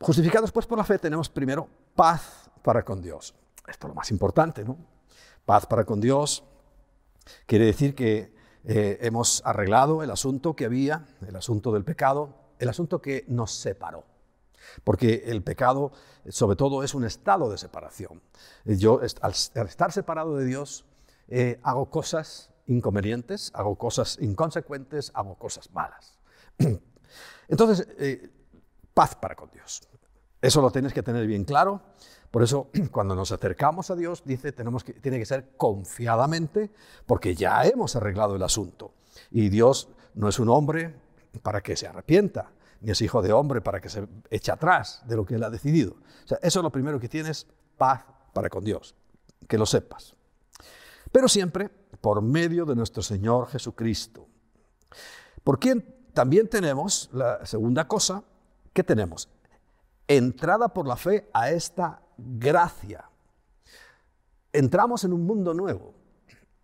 Justificados 0.00 0.52
pues 0.52 0.66
por 0.66 0.78
la 0.78 0.84
fe 0.84 0.98
tenemos 0.98 1.28
primero 1.28 1.68
paz 1.94 2.50
para 2.62 2.84
con 2.84 3.02
Dios. 3.02 3.34
Esto 3.66 3.86
es 3.86 3.88
lo 3.88 3.94
más 3.94 4.10
importante, 4.10 4.64
¿no? 4.64 4.76
Paz 5.44 5.66
para 5.66 5.84
con 5.84 6.00
Dios 6.00 6.44
quiere 7.46 7.64
decir 7.66 7.94
que 7.94 8.32
eh, 8.64 8.98
hemos 9.00 9.42
arreglado 9.44 10.02
el 10.02 10.10
asunto 10.10 10.54
que 10.54 10.64
había, 10.64 11.06
el 11.26 11.36
asunto 11.36 11.72
del 11.72 11.84
pecado, 11.84 12.34
el 12.58 12.68
asunto 12.68 13.00
que 13.00 13.24
nos 13.28 13.52
separó. 13.52 14.04
Porque 14.84 15.24
el 15.26 15.42
pecado, 15.42 15.92
sobre 16.28 16.56
todo, 16.56 16.82
es 16.82 16.94
un 16.94 17.04
estado 17.04 17.50
de 17.50 17.58
separación. 17.58 18.22
Yo, 18.64 19.00
al 19.22 19.66
estar 19.66 19.92
separado 19.92 20.36
de 20.36 20.44
Dios, 20.44 20.84
eh, 21.28 21.58
hago 21.62 21.90
cosas 21.90 22.52
inconvenientes, 22.66 23.50
hago 23.54 23.76
cosas 23.76 24.18
inconsecuentes, 24.20 25.10
hago 25.14 25.36
cosas 25.36 25.70
malas. 25.72 26.18
Entonces, 27.48 27.88
eh, 27.98 28.30
paz 28.98 29.14
para 29.14 29.36
con 29.36 29.48
Dios. 29.52 29.82
Eso 30.42 30.60
lo 30.60 30.72
tienes 30.72 30.92
que 30.92 31.04
tener 31.04 31.24
bien 31.24 31.44
claro. 31.44 31.80
Por 32.32 32.42
eso, 32.42 32.68
cuando 32.90 33.14
nos 33.14 33.30
acercamos 33.30 33.92
a 33.92 33.94
Dios, 33.94 34.24
dice, 34.24 34.50
tenemos 34.50 34.82
que, 34.82 34.92
tiene 34.94 35.20
que 35.20 35.24
ser 35.24 35.50
confiadamente, 35.56 36.72
porque 37.06 37.36
ya 37.36 37.62
hemos 37.62 37.94
arreglado 37.94 38.34
el 38.34 38.42
asunto. 38.42 38.94
Y 39.30 39.50
Dios 39.50 39.88
no 40.14 40.28
es 40.28 40.40
un 40.40 40.48
hombre 40.48 40.96
para 41.44 41.60
que 41.60 41.76
se 41.76 41.86
arrepienta, 41.86 42.50
ni 42.80 42.90
es 42.90 43.00
hijo 43.00 43.22
de 43.22 43.32
hombre 43.32 43.60
para 43.60 43.80
que 43.80 43.88
se 43.88 44.04
eche 44.30 44.50
atrás 44.50 45.04
de 45.06 45.14
lo 45.14 45.24
que 45.24 45.36
él 45.36 45.44
ha 45.44 45.50
decidido. 45.50 45.94
Eso 46.42 46.58
es 46.58 46.62
lo 46.64 46.72
primero 46.72 46.98
que 46.98 47.08
tienes, 47.08 47.46
paz 47.76 48.04
para 48.32 48.50
con 48.50 48.64
Dios, 48.64 48.96
que 49.46 49.58
lo 49.58 49.66
sepas. 49.66 50.16
Pero 51.12 51.28
siempre 51.28 51.68
por 52.00 52.20
medio 52.20 52.64
de 52.64 52.74
nuestro 52.74 53.04
Señor 53.04 53.46
Jesucristo. 53.46 54.26
Por 55.44 55.60
quien 55.60 55.94
también 56.14 56.48
tenemos 56.48 57.10
la 57.12 57.46
segunda 57.46 57.86
cosa, 57.86 58.24
¿qué 58.78 58.84
tenemos? 58.84 59.28
Entrada 60.06 60.68
por 60.68 60.86
la 60.86 60.94
fe 60.94 61.28
a 61.32 61.50
esta 61.50 62.00
gracia. 62.16 63.10
Entramos 64.52 65.02
en 65.02 65.12
un 65.12 65.26
mundo 65.26 65.52
nuevo, 65.52 65.94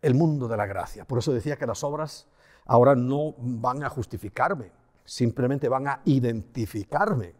el 0.00 0.14
mundo 0.14 0.46
de 0.46 0.56
la 0.56 0.64
gracia. 0.64 1.04
Por 1.04 1.18
eso 1.18 1.32
decía 1.32 1.56
que 1.56 1.66
las 1.66 1.82
obras 1.82 2.28
ahora 2.66 2.94
no 2.94 3.34
van 3.36 3.82
a 3.82 3.88
justificarme, 3.88 4.70
simplemente 5.04 5.68
van 5.68 5.88
a 5.88 6.02
identificarme 6.04 7.34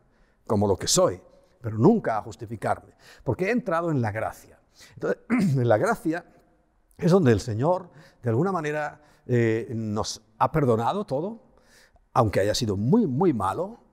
como 0.44 0.66
lo 0.66 0.76
que 0.76 0.88
soy, 0.88 1.22
pero 1.60 1.78
nunca 1.78 2.18
a 2.18 2.22
justificarme, 2.22 2.94
porque 3.22 3.44
he 3.44 3.50
entrado 3.52 3.92
en 3.92 4.02
la 4.02 4.10
gracia. 4.10 4.58
Entonces, 4.94 5.20
en 5.56 5.68
la 5.68 5.78
gracia 5.78 6.24
es 6.98 7.12
donde 7.12 7.30
el 7.30 7.38
Señor, 7.38 7.90
de 8.24 8.30
alguna 8.30 8.50
manera, 8.50 9.00
eh, 9.26 9.68
nos 9.72 10.20
ha 10.36 10.50
perdonado 10.50 11.06
todo, 11.06 11.42
aunque 12.12 12.40
haya 12.40 12.56
sido 12.56 12.76
muy, 12.76 13.06
muy 13.06 13.32
malo, 13.32 13.83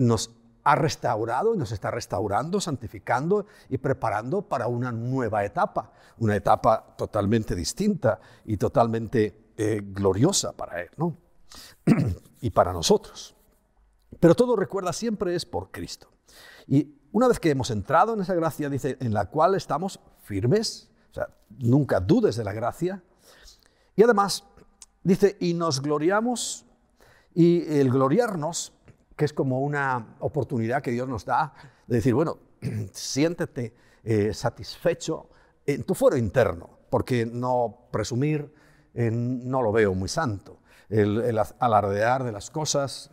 nos 0.00 0.30
ha 0.64 0.74
restaurado 0.74 1.54
y 1.54 1.58
nos 1.58 1.72
está 1.72 1.90
restaurando, 1.90 2.60
santificando 2.60 3.46
y 3.68 3.78
preparando 3.78 4.42
para 4.42 4.66
una 4.66 4.92
nueva 4.92 5.44
etapa, 5.44 5.92
una 6.18 6.36
etapa 6.36 6.94
totalmente 6.96 7.54
distinta 7.54 8.20
y 8.44 8.56
totalmente 8.56 9.52
eh, 9.56 9.82
gloriosa 9.84 10.52
para 10.52 10.82
Él 10.82 10.90
¿no? 10.96 11.16
y 12.40 12.50
para 12.50 12.72
nosotros. 12.72 13.34
Pero 14.18 14.34
todo 14.34 14.56
recuerda 14.56 14.92
siempre 14.92 15.34
es 15.34 15.46
por 15.46 15.70
Cristo. 15.70 16.10
Y 16.66 16.94
una 17.12 17.28
vez 17.28 17.38
que 17.38 17.50
hemos 17.50 17.70
entrado 17.70 18.14
en 18.14 18.20
esa 18.20 18.34
gracia, 18.34 18.68
dice, 18.68 18.96
en 19.00 19.12
la 19.12 19.26
cual 19.26 19.54
estamos 19.54 20.00
firmes, 20.22 20.90
o 21.10 21.14
sea, 21.14 21.28
nunca 21.58 22.00
dudes 22.00 22.36
de 22.36 22.44
la 22.44 22.52
gracia. 22.52 23.02
Y 23.96 24.02
además, 24.02 24.44
dice, 25.02 25.36
y 25.40 25.54
nos 25.54 25.80
gloriamos, 25.82 26.66
y 27.34 27.78
el 27.78 27.90
gloriarnos, 27.90 28.72
que 29.20 29.26
es 29.26 29.34
como 29.34 29.60
una 29.60 30.16
oportunidad 30.20 30.80
que 30.80 30.92
Dios 30.92 31.06
nos 31.06 31.26
da 31.26 31.52
de 31.86 31.96
decir, 31.96 32.14
bueno, 32.14 32.38
siéntete 32.92 33.74
eh, 34.02 34.32
satisfecho 34.32 35.28
en 35.66 35.84
tu 35.84 35.94
fuero 35.94 36.16
interno, 36.16 36.70
porque 36.88 37.26
no 37.26 37.88
presumir 37.90 38.50
no 38.94 39.60
lo 39.60 39.72
veo 39.72 39.92
muy 39.92 40.08
santo. 40.08 40.60
el, 40.88 41.38
alardear 41.58 42.24
de 42.24 42.32
las 42.32 42.50
cosas, 42.50 43.10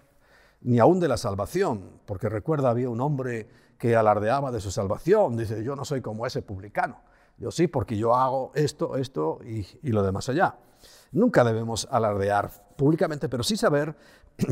ni 0.61 0.79
aún 0.79 1.01
de 1.01 1.09
la 1.09 1.17
salvación, 1.17 1.99
porque 2.05 2.29
recuerda, 2.29 2.69
había 2.69 2.89
un 2.89 3.01
hombre 3.01 3.49
que 3.77 3.97
alardeaba 3.97 4.49
de 4.53 4.61
su 4.61 4.71
salvación, 4.71 5.35
dice, 5.35 5.61
yo 5.61 5.75
no 5.75 5.83
soy 5.83 5.99
como 5.99 6.25
ese 6.25 6.41
publicano. 6.41 7.01
Yo 7.37 7.51
sí, 7.51 7.67
porque 7.67 7.97
yo 7.97 8.15
hago 8.15 8.53
esto, 8.55 8.95
esto 8.95 9.39
y, 9.43 9.91
lo 9.91 10.03
demás 10.03 10.29
allá. 10.29 10.55
Nunca 11.11 11.43
debemos 11.43 11.85
alardear 11.91 12.49
públicamente, 12.77 13.27
pero 13.27 13.43
sí 13.43 13.57
saber 13.57 13.93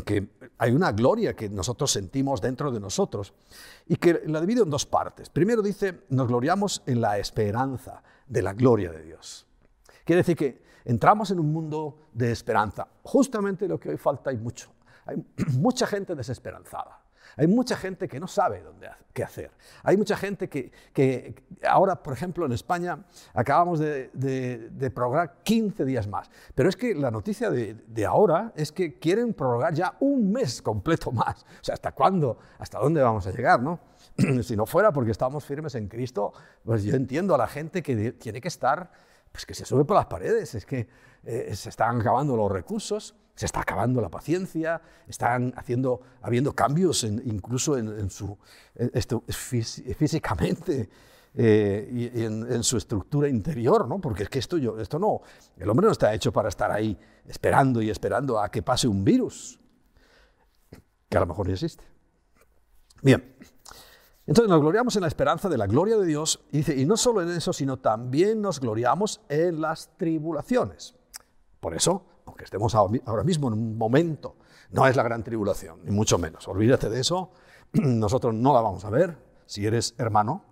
que 0.05 0.27
hay 0.57 0.71
una 0.71 0.91
gloria 0.91 1.35
que 1.35 1.49
nosotros 1.49 1.91
sentimos 1.91 2.41
dentro 2.41 2.71
de 2.71 2.79
nosotros 2.79 3.33
y 3.87 3.97
que 3.97 4.21
la 4.25 4.41
divido 4.41 4.63
en 4.63 4.69
dos 4.69 4.85
partes. 4.85 5.29
Primero 5.29 5.61
dice, 5.61 6.01
nos 6.09 6.27
gloriamos 6.27 6.81
en 6.85 7.01
la 7.01 7.19
esperanza 7.19 8.01
de 8.27 8.41
la 8.41 8.53
gloria 8.53 8.91
de 8.91 9.03
Dios. 9.03 9.45
Quiere 10.03 10.21
decir 10.21 10.35
que 10.35 10.63
entramos 10.85 11.31
en 11.31 11.39
un 11.39 11.51
mundo 11.51 11.97
de 12.13 12.31
esperanza. 12.31 12.87
Justamente 13.03 13.67
lo 13.67 13.79
que 13.79 13.89
hoy 13.89 13.97
falta 13.97 14.29
hay 14.29 14.37
mucho. 14.37 14.69
Hay 15.05 15.23
mucha 15.57 15.85
gente 15.85 16.15
desesperanzada. 16.15 17.04
Hay 17.37 17.47
mucha 17.47 17.75
gente 17.75 18.07
que 18.07 18.19
no 18.19 18.27
sabe 18.27 18.61
dónde, 18.61 18.89
qué 19.11 19.23
hacer. 19.23 19.51
Hay 19.83 19.97
mucha 19.97 20.15
gente 20.15 20.47
que, 20.47 21.35
ahora, 21.67 22.01
por 22.01 22.13
ejemplo, 22.13 22.45
en 22.45 22.53
España 22.53 22.99
acabamos 23.33 23.79
de, 23.79 24.09
de, 24.13 24.91
prorrogar 24.91 25.43
15 25.43 25.83
días 25.83 26.07
más. 26.07 26.29
Pero 26.53 26.69
es 26.69 26.75
que 26.75 26.95
la 26.95 27.11
noticia 27.11 27.49
de, 27.49 28.05
ahora 28.05 28.53
es 28.55 28.71
que 28.71 28.97
quieren 28.99 29.33
prorrogar 29.33 29.73
ya 29.73 29.95
un 29.99 30.31
mes 30.31 30.61
completo 30.61 31.11
más. 31.11 31.43
O 31.43 31.63
sea, 31.63 31.73
¿hasta 31.73 31.91
cuándo? 31.91 32.37
¿Hasta 32.57 32.79
dónde 32.79 33.01
vamos 33.01 33.27
a 33.27 33.31
llegar? 33.31 33.61
¿no? 33.61 33.79
si 34.43 34.55
no 34.55 34.65
fuera 34.65 34.93
porque 34.93 35.11
estamos 35.11 35.43
firmes 35.43 35.75
en 35.75 35.87
Cristo, 35.87 36.31
pues 36.63 36.83
yo 36.83 36.95
entiendo 36.95 37.35
a 37.35 37.37
la 37.37 37.47
gente 37.47 37.83
que 37.83 38.13
tiene 38.13 38.39
que 38.39 38.47
estar, 38.47 38.91
pues 39.31 39.45
que 39.45 39.53
se 39.53 39.65
sube 39.65 39.83
por 39.83 39.97
las 39.97 40.05
paredes. 40.05 40.55
Es 40.55 40.65
que 40.65 40.87
eh, 41.25 41.53
se 41.55 41.69
están 41.69 41.99
acabando 41.99 42.37
los 42.37 42.49
recursos 42.51 43.15
se 43.35 43.45
está 43.45 43.61
acabando 43.61 44.01
la 44.01 44.09
paciencia, 44.09 44.81
están 45.07 45.53
haciendo, 45.57 46.01
habiendo 46.21 46.53
cambios 46.53 47.03
incluso 47.03 47.77
en, 47.77 48.09
su, 48.09 48.37
esto, 48.75 49.23
físicamente 49.27 50.89
eh, 51.33 52.11
y, 52.15 52.23
en, 52.23 52.63
su 52.63 52.77
estructura 52.77 53.27
interior, 53.27 53.87
¿no? 53.87 53.99
porque 53.99 54.23
es 54.23 54.29
que 54.29 54.39
esto, 54.39 54.57
yo, 54.57 54.79
esto 54.79 54.97
no, 54.97 55.21
el 55.57 55.69
hombre 55.69 55.85
no 55.85 55.91
está 55.91 56.13
hecho 56.13 56.31
para 56.31 56.47
estar 56.47 56.71
ahí 56.71 56.97
esperando 57.27 57.81
y 57.81 57.89
esperando 57.89 58.39
a 58.39 58.49
que 58.49 58.61
pase 58.61 58.87
un 58.87 59.03
virus, 59.03 59.59
que 61.09 61.17
a 61.17 61.19
lo 61.19 61.27
mejor 61.27 61.47
ya 61.47 61.53
existe. 61.53 61.83
Bien, 63.01 63.35
entonces 64.25 64.49
nos 64.49 64.61
gloriamos 64.61 64.95
en 64.95 65.01
la 65.01 65.07
esperanza 65.07 65.49
de 65.49 65.57
la 65.57 65.67
gloria 65.67 65.97
de 65.97 66.05
Dios 66.05 66.39
y 66.51 66.57
dice, 66.57 66.75
y 66.75 66.85
no 66.85 66.95
solo 66.95 67.21
en 67.21 67.29
eso, 67.29 67.51
sino 67.51 67.77
también 67.77 68.41
nos 68.41 68.61
gloriamos 68.61 69.19
en 69.27 69.59
las 69.59 69.89
tribulaciones. 69.97 70.95
Por 71.59 71.75
eso, 71.75 72.05
aunque 72.25 72.43
estemos 72.43 72.73
ahora 72.75 73.23
mismo 73.23 73.47
en 73.47 73.53
un 73.53 73.77
momento, 73.77 74.35
no 74.71 74.87
es 74.87 74.95
la 74.95 75.03
gran 75.03 75.23
tribulación, 75.23 75.79
ni 75.83 75.91
mucho 75.91 76.17
menos. 76.17 76.47
Olvídate 76.47 76.89
de 76.89 76.99
eso, 76.99 77.31
nosotros 77.73 78.33
no 78.33 78.53
la 78.53 78.61
vamos 78.61 78.85
a 78.85 78.89
ver. 78.89 79.17
Si 79.45 79.65
eres 79.65 79.93
hermano, 79.97 80.43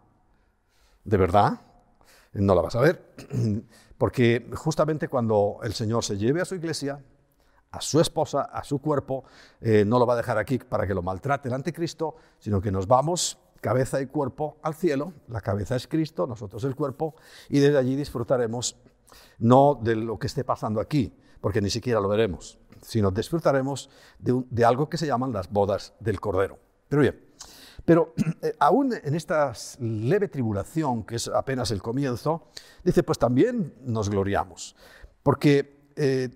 de 1.03 1.17
verdad, 1.17 1.61
no 2.33 2.55
la 2.55 2.61
vas 2.61 2.75
a 2.75 2.81
ver. 2.81 3.15
Porque 3.97 4.49
justamente 4.55 5.07
cuando 5.07 5.59
el 5.63 5.73
Señor 5.73 6.03
se 6.03 6.17
lleve 6.17 6.41
a 6.41 6.45
su 6.45 6.55
iglesia, 6.55 7.03
a 7.71 7.81
su 7.81 7.99
esposa, 7.99 8.43
a 8.43 8.63
su 8.63 8.79
cuerpo, 8.79 9.23
eh, 9.61 9.83
no 9.85 9.97
lo 9.97 10.05
va 10.05 10.13
a 10.13 10.17
dejar 10.17 10.37
aquí 10.37 10.59
para 10.59 10.85
que 10.85 10.93
lo 10.93 11.01
maltrate 11.01 11.47
el 11.47 11.55
anticristo, 11.55 12.15
sino 12.37 12.61
que 12.61 12.71
nos 12.71 12.87
vamos 12.87 13.39
cabeza 13.61 14.01
y 14.01 14.07
cuerpo 14.07 14.57
al 14.61 14.75
cielo, 14.75 15.13
la 15.29 15.41
cabeza 15.41 15.75
es 15.75 15.87
Cristo, 15.87 16.27
nosotros 16.27 16.63
el 16.65 16.75
cuerpo, 16.75 17.15
y 17.49 17.59
desde 17.59 17.77
allí 17.77 17.95
disfrutaremos 17.95 18.75
no 19.39 19.79
de 19.81 19.95
lo 19.95 20.19
que 20.19 20.27
esté 20.27 20.43
pasando 20.43 20.81
aquí, 20.81 21.15
porque 21.43 21.59
ni 21.59 21.69
siquiera 21.69 21.99
lo 21.99 22.07
veremos, 22.07 22.57
sino 22.81 23.11
disfrutaremos 23.11 23.89
de, 24.17 24.63
algo 24.63 24.87
que 24.87 24.97
se 24.97 25.05
llaman 25.05 25.33
las 25.33 25.51
bodas 25.51 25.93
del 25.99 26.21
Cordero. 26.21 26.57
Pero 26.87 27.01
bien, 27.01 27.19
pero 27.83 28.13
eh, 28.41 28.55
aún 28.59 28.93
en 28.93 29.13
esta 29.13 29.51
leve 29.81 30.29
tribulación, 30.29 31.03
que 31.03 31.17
es 31.17 31.27
apenas 31.27 31.71
el 31.71 31.81
comienzo, 31.81 32.47
dice, 32.81 33.03
pues 33.03 33.19
también 33.19 33.73
nos 33.81 34.09
gloriamos, 34.09 34.77
porque 35.21 35.91
eh, 35.97 36.29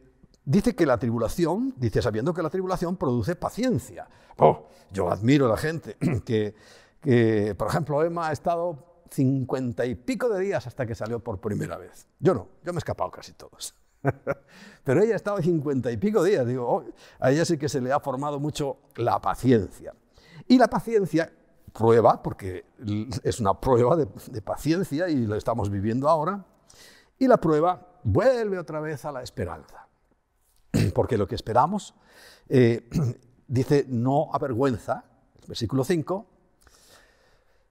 dice 0.44 0.76
que 0.76 0.86
la 0.86 0.98
tribulación, 0.98 1.74
dice 1.78 2.02
sabiendo 2.02 2.34
que 2.34 2.44
la 2.44 2.50
tribulación 2.50 2.98
produce 2.98 3.38
paciencia. 3.38 4.10
Oh, 4.40 4.68
yo 4.92 5.10
admiro 5.10 5.46
a 5.46 5.52
la 5.52 5.58
gente 5.58 5.96
que, 6.26 6.54
que, 7.00 7.56
por 7.58 7.70
ejemplo, 7.70 8.04
Emma 8.04 8.28
ha 8.28 8.34
estado 8.34 9.06
cincuenta 9.10 9.86
y 9.86 9.96
pico 9.96 10.28
de 10.28 10.42
días 10.42 10.68
hasta 10.68 10.86
que 10.86 10.96
salió 10.96 11.22
por 11.24 11.40
primera 11.40 11.78
vez. 11.78 12.08
Yo 12.20 12.34
no, 12.34 12.50
yo 12.66 12.74
me 12.74 12.80
he 12.80 12.80
escapado 12.80 13.10
casi 13.10 13.32
todos. 13.32 13.74
Pero 14.84 15.02
ella 15.02 15.16
estaba 15.16 15.42
cincuenta 15.42 15.92
y 15.92 15.98
pico 15.98 16.24
días. 16.24 16.46
Digo, 16.46 16.68
oh, 16.68 16.86
a 17.20 17.32
ella 17.32 17.46
sí 17.46 17.58
que 17.58 17.70
se 17.70 17.82
le 17.82 17.92
ha 17.92 18.00
formado 18.00 18.40
mucho 18.40 18.78
la 18.96 19.20
paciencia. 19.20 19.94
Y 20.48 20.58
la 20.58 20.68
paciencia 20.68 21.32
prueba, 21.74 22.22
porque 22.24 22.66
es 23.24 23.40
una 23.40 23.54
prueba 23.60 23.96
de, 23.96 24.42
paciencia 24.42 25.10
y 25.10 25.26
lo 25.26 25.36
estamos 25.36 25.70
viviendo 25.70 26.10
ahora. 26.10 26.46
Y 27.20 27.28
la 27.28 27.38
prueba 27.38 28.00
vuelve 28.04 28.58
otra 28.58 28.80
vez 28.80 29.06
a 29.06 29.12
la 29.12 29.22
esperanza. 29.22 29.88
Porque 30.94 31.18
lo 31.18 31.28
que 31.28 31.36
esperamos, 31.36 31.96
eh, 32.50 32.90
dice, 33.48 33.86
no 33.88 34.30
avergüenza, 34.34 35.04
versículo 35.48 35.84
5, 35.84 36.26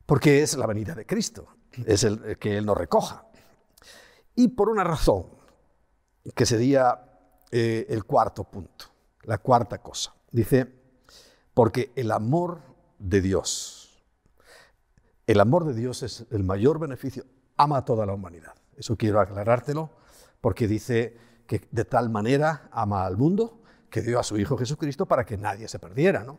porque 0.06 0.42
es 0.42 0.56
la 0.56 0.66
venida 0.66 0.94
de 0.94 1.04
Cristo, 1.04 1.48
es 1.84 2.04
el 2.04 2.38
que 2.38 2.56
Él 2.56 2.64
nos 2.64 2.76
recoja. 2.78 3.26
Y 4.34 4.48
por 4.48 4.68
una 4.68 4.84
razón, 4.84 5.26
que 6.34 6.46
sería 6.46 7.00
eh, 7.50 7.86
el 7.88 8.04
cuarto 8.04 8.44
punto, 8.44 8.86
la 9.22 9.38
cuarta 9.38 9.78
cosa. 9.78 10.14
Dice, 10.30 10.66
porque 11.54 11.92
el 11.96 12.10
amor 12.10 12.60
de 12.98 13.20
Dios. 13.20 14.02
El 15.26 15.40
amor 15.40 15.64
de 15.64 15.74
Dios 15.74 16.02
es 16.02 16.26
el 16.30 16.44
mayor 16.44 16.78
beneficio. 16.78 17.24
Ama 17.56 17.78
a 17.78 17.84
toda 17.84 18.06
la 18.06 18.12
humanidad. 18.12 18.54
Eso 18.76 18.96
quiero 18.96 19.20
aclarártelo, 19.20 19.90
porque 20.40 20.68
dice 20.68 21.16
que 21.46 21.66
de 21.70 21.84
tal 21.84 22.10
manera 22.10 22.68
ama 22.72 23.06
al 23.06 23.16
mundo 23.16 23.62
que 23.88 24.02
dio 24.02 24.18
a 24.18 24.22
su 24.22 24.36
Hijo 24.36 24.58
Jesucristo 24.58 25.06
para 25.06 25.24
que 25.24 25.36
nadie 25.36 25.68
se 25.68 25.78
perdiera. 25.78 26.24
¿no? 26.24 26.38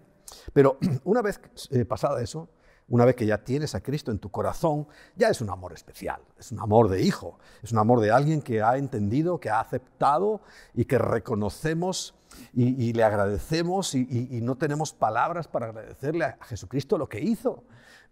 Pero 0.53 0.77
una 1.03 1.22
vez 1.22 1.39
eh, 1.72 1.86
pasada 1.86 2.22
eso, 2.22 2.50
una 2.89 3.06
vez 3.06 3.15
que 3.15 3.25
ya 3.25 3.44
tienes 3.44 3.75
a 3.75 3.82
Cristo 3.82 4.12
en 4.12 4.20
tu 4.20 4.29
corazón, 4.29 4.88
ya 5.15 5.29
es 5.29 5.41
un 5.41 5.50
amor 5.50 5.74
especial, 5.74 6.22
es 6.38 6.51
un 6.51 6.60
amor 6.60 6.89
de 6.89 7.01
hijo, 7.01 7.38
es 7.62 7.72
un 7.72 7.79
amor 7.79 8.00
de 8.00 8.12
alguien 8.12 8.41
que 8.41 8.62
ha 8.62 8.77
entendido, 8.77 9.39
que 9.39 9.50
ha 9.50 9.60
aceptado 9.60 10.41
y 10.74 10.86
que 10.86 10.98
reconocemos 10.98 12.15
y, 12.53 12.94
le 12.94 13.03
agradecemos 13.03 13.96
y, 13.96 14.39
no 14.41 14.56
tenemos 14.56 14.94
palabras 14.94 15.48
para 15.48 15.67
agradecerle 15.67 16.25
a 16.25 16.38
Jesucristo 16.41 16.98
lo 16.98 17.10
que 17.10 17.20
hizo. 17.20 17.63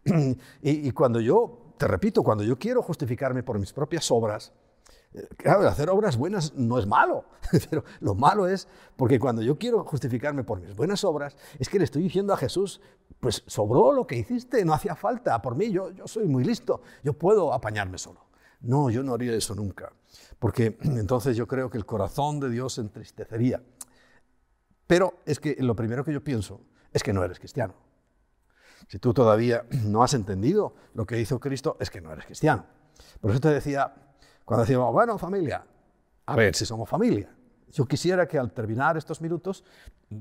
y 0.62 0.91
cuando 0.91 1.20
yo, 1.20 1.74
te 1.77 1.88
repito, 1.88 2.24
cuando 2.24 2.44
yo 2.44 2.58
quiero 2.58 2.82
justificarme 2.82 3.44
por 3.44 3.60
mis 3.60 3.72
propias 3.72 4.10
obras, 4.12 4.53
Claro, 5.38 5.67
hacer 5.67 5.89
obras 5.89 6.17
buenas 6.17 6.53
no 6.55 6.77
es 6.77 6.86
malo, 6.86 7.25
pero 7.69 7.84
lo 8.00 8.15
malo 8.15 8.48
es 8.48 8.67
porque 8.95 9.19
cuando 9.19 9.41
yo 9.41 9.57
quiero 9.57 9.84
justificarme 9.84 10.43
por 10.43 10.60
mis 10.60 10.75
buenas 10.75 11.03
obras, 11.03 11.38
es 11.57 11.69
que 11.69 11.77
le 11.77 11.86
estoy 11.86 12.03
diciendo 12.03 12.34
a 12.34 12.38
Jesús, 12.38 12.81
pues 13.19 13.43
sobró 13.48 13.91
lo 13.93 14.05
que 14.07 14.17
hiciste, 14.17 14.65
no 14.65 14.74
hacía 14.74 14.95
falta, 14.95 15.41
por 15.41 15.55
mí 15.55 15.72
yo, 15.72 15.91
yo 15.91 16.07
soy 16.07 16.25
muy 16.25 16.43
listo, 16.43 16.81
yo 17.03 17.13
puedo 17.13 17.53
apañarme 17.53 17.98
solo. 17.98 18.25
No, 18.62 18.89
yo 18.89 19.03
no 19.03 19.13
haría 19.13 19.34
eso 19.34 19.53
nunca, 19.55 19.93
porque 20.39 20.77
entonces 20.81 21.38
yo 21.38 21.48
creo 21.48 21.69
que 21.69 21.77
el 21.77 21.86
corazón 21.86 22.39
de 22.39 22.50
Dios 22.50 22.74
se 22.74 22.81
entristecería. 22.81 23.63
Pero 24.88 25.19
es 25.25 25.39
que 25.39 25.55
lo 25.60 25.75
primero 25.75 26.03
que 26.03 26.13
yo 26.13 26.24
pienso 26.24 26.62
es 26.91 27.03
que 27.03 27.13
no 27.13 27.24
eres 27.24 27.39
cristiano. 27.39 27.74
Si 28.88 29.00
tú 29.00 29.13
todavía 29.13 29.65
no 29.86 30.03
has 30.03 30.13
entendido 30.13 30.75
lo 30.93 31.05
que 31.05 31.19
hizo 31.19 31.39
Cristo, 31.39 31.77
es 31.79 31.89
que 31.89 32.01
no 32.01 32.12
eres 32.12 32.25
cristiano. 32.25 32.65
Por 33.22 33.31
eso 33.31 33.39
te 33.39 33.50
decía 33.50 33.93
cuando 34.45 34.63
decimos, 34.63 34.93
bueno, 34.93 35.17
familia, 35.17 35.65
a 36.27 36.35
ver 36.35 36.55
si 36.55 36.65
somos 36.65 36.87
familia. 36.87 37.35
Yo 37.71 37.85
quisiera 37.85 38.27
que 38.27 38.37
al 38.37 38.53
terminar 38.53 38.95
estos 38.95 39.19
minutos 39.19 39.63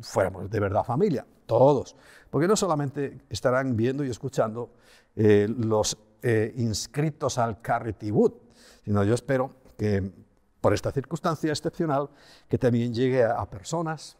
fuéramos 0.00 0.50
de 0.50 0.60
verdad 0.60 0.82
familia, 0.82 1.26
todos, 1.46 1.94
porque 2.30 2.48
no 2.48 2.56
solamente 2.56 3.20
estarán 3.28 3.76
viendo 3.76 4.02
y 4.02 4.10
escuchando 4.10 4.72
eh, 5.14 5.46
los 5.48 5.96
eh, 6.22 6.52
inscritos 6.56 7.38
al 7.38 7.60
Carrety 7.60 8.10
Wood, 8.10 8.32
sino 8.84 9.04
yo 9.04 9.14
espero 9.14 9.54
que 9.76 10.10
por 10.60 10.72
esta 10.72 10.90
circunstancia 10.90 11.50
excepcional, 11.50 12.08
que 12.48 12.56
también 12.56 12.94
llegue 12.94 13.22
a, 13.22 13.32
a 13.32 13.48
personas, 13.48 14.16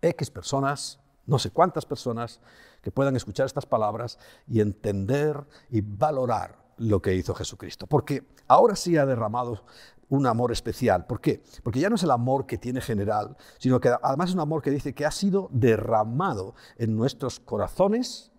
X 0.00 0.30
personas, 0.30 1.00
no 1.26 1.38
sé 1.38 1.50
cuántas 1.50 1.84
personas, 1.84 2.40
que 2.80 2.92
puedan 2.92 3.16
escuchar 3.16 3.46
estas 3.46 3.66
palabras 3.66 4.18
y 4.46 4.60
entender 4.60 5.44
y 5.68 5.80
valorar 5.80 6.59
lo 6.80 7.00
que 7.00 7.14
hizo 7.14 7.34
Jesucristo. 7.34 7.86
Porque 7.86 8.24
ahora 8.48 8.74
sí 8.74 8.96
ha 8.96 9.06
derramado 9.06 9.64
un 10.08 10.26
amor 10.26 10.50
especial. 10.50 11.06
¿Por 11.06 11.20
qué? 11.20 11.42
Porque 11.62 11.78
ya 11.78 11.88
no 11.88 11.94
es 11.94 12.02
el 12.02 12.10
amor 12.10 12.46
que 12.46 12.58
tiene 12.58 12.80
general, 12.80 13.36
sino 13.58 13.80
que 13.80 13.92
además 14.02 14.30
es 14.30 14.34
un 14.34 14.40
amor 14.40 14.62
que 14.62 14.70
dice 14.70 14.94
que 14.94 15.06
ha 15.06 15.10
sido 15.10 15.48
derramado 15.52 16.54
en 16.76 16.96
nuestros 16.96 17.38
corazones 17.38 18.32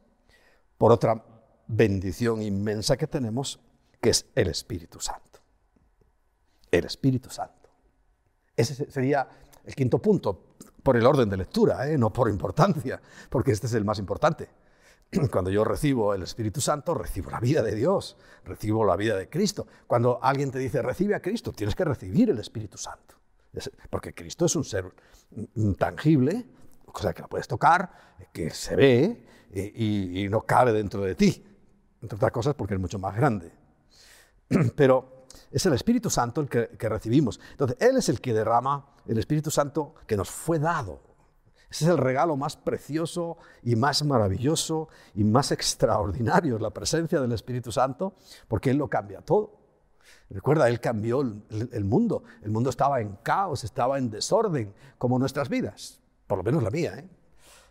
por 0.77 0.91
otra 0.91 1.23
bendición 1.67 2.41
inmensa 2.41 2.97
que 2.97 3.07
tenemos, 3.07 3.59
que 4.01 4.09
es 4.09 4.25
el 4.35 4.49
Espíritu 4.49 4.99
Santo. 4.99 5.39
El 6.71 6.85
Espíritu 6.85 7.29
Santo. 7.29 7.69
Ese 8.57 8.89
sería 8.91 9.27
el 9.63 9.75
quinto 9.75 9.99
punto, 9.99 10.55
por 10.81 10.97
el 10.97 11.05
orden 11.05 11.29
de 11.29 11.37
lectura, 11.37 11.87
¿eh? 11.87 11.97
no 11.97 12.11
por 12.11 12.27
importancia, 12.29 12.99
porque 13.29 13.51
este 13.51 13.67
es 13.67 13.73
el 13.75 13.85
más 13.85 13.99
importante. 13.99 14.49
Cuando 15.31 15.51
yo 15.51 15.63
recibo 15.63 16.13
el 16.13 16.23
Espíritu 16.23 16.61
Santo, 16.61 16.93
recibo 16.93 17.29
la 17.31 17.39
vida 17.39 17.61
de 17.61 17.75
Dios, 17.75 18.17
recibo 18.45 18.85
la 18.85 18.95
vida 18.95 19.17
de 19.17 19.29
Cristo. 19.29 19.67
Cuando 19.87 20.19
alguien 20.21 20.51
te 20.51 20.59
dice, 20.59 20.81
recibe 20.81 21.15
a 21.15 21.21
Cristo, 21.21 21.51
tienes 21.51 21.75
que 21.75 21.83
recibir 21.83 22.29
el 22.29 22.39
Espíritu 22.39 22.77
Santo. 22.77 23.15
Porque 23.89 24.13
Cristo 24.13 24.45
es 24.45 24.55
un 24.55 24.63
ser 24.63 24.93
tangible, 25.77 26.45
o 26.85 26.97
sea, 26.97 27.13
que 27.13 27.21
lo 27.21 27.27
puedes 27.27 27.47
tocar, 27.47 27.91
que 28.31 28.49
se 28.51 28.75
ve 28.77 29.25
y, 29.53 30.27
no 30.29 30.41
cabe 30.41 30.71
dentro 30.71 31.01
de 31.01 31.15
ti. 31.15 31.45
Entre 32.01 32.15
otras 32.15 32.31
cosas 32.31 32.55
porque 32.55 32.75
es 32.75 32.79
mucho 32.79 32.97
más 32.97 33.15
grande. 33.15 33.51
Pero 34.75 35.25
es 35.51 35.65
el 35.65 35.73
Espíritu 35.73 36.09
Santo 36.09 36.39
el 36.39 36.47
que, 36.47 36.69
que 36.69 36.87
recibimos. 36.87 37.39
Entonces, 37.51 37.77
Él 37.81 37.97
es 37.97 38.07
el 38.07 38.21
que 38.21 38.33
derrama 38.33 38.95
el 39.05 39.17
Espíritu 39.17 39.51
Santo 39.51 39.95
que 40.07 40.15
nos 40.15 40.29
fue 40.29 40.57
dado 40.57 41.10
ese 41.71 41.85
es 41.85 41.91
el 41.91 41.97
regalo 41.97 42.35
más 42.35 42.57
precioso 42.57 43.37
y 43.63 43.77
más 43.77 44.03
maravilloso 44.03 44.89
y 45.15 45.23
más 45.23 45.53
extraordinario, 45.53 46.59
la 46.59 46.69
presencia 46.69 47.21
del 47.21 47.31
Espíritu 47.31 47.71
Santo, 47.71 48.13
porque 48.49 48.71
Él 48.71 48.77
lo 48.77 48.89
cambia 48.89 49.21
todo. 49.21 49.57
Recuerda, 50.29 50.67
Él 50.67 50.81
cambió 50.81 51.21
el, 51.21 51.85
mundo. 51.85 52.23
El 52.41 52.51
mundo 52.51 52.69
estaba 52.69 52.99
en 52.99 53.15
caos, 53.23 53.63
estaba 53.63 53.97
en 53.97 54.09
desorden, 54.09 54.73
como 54.97 55.17
nuestras 55.17 55.47
vidas, 55.47 56.01
por 56.27 56.39
lo 56.39 56.43
menos 56.43 56.61
la 56.61 56.71
mía. 56.71 56.93
¿eh? 56.97 57.09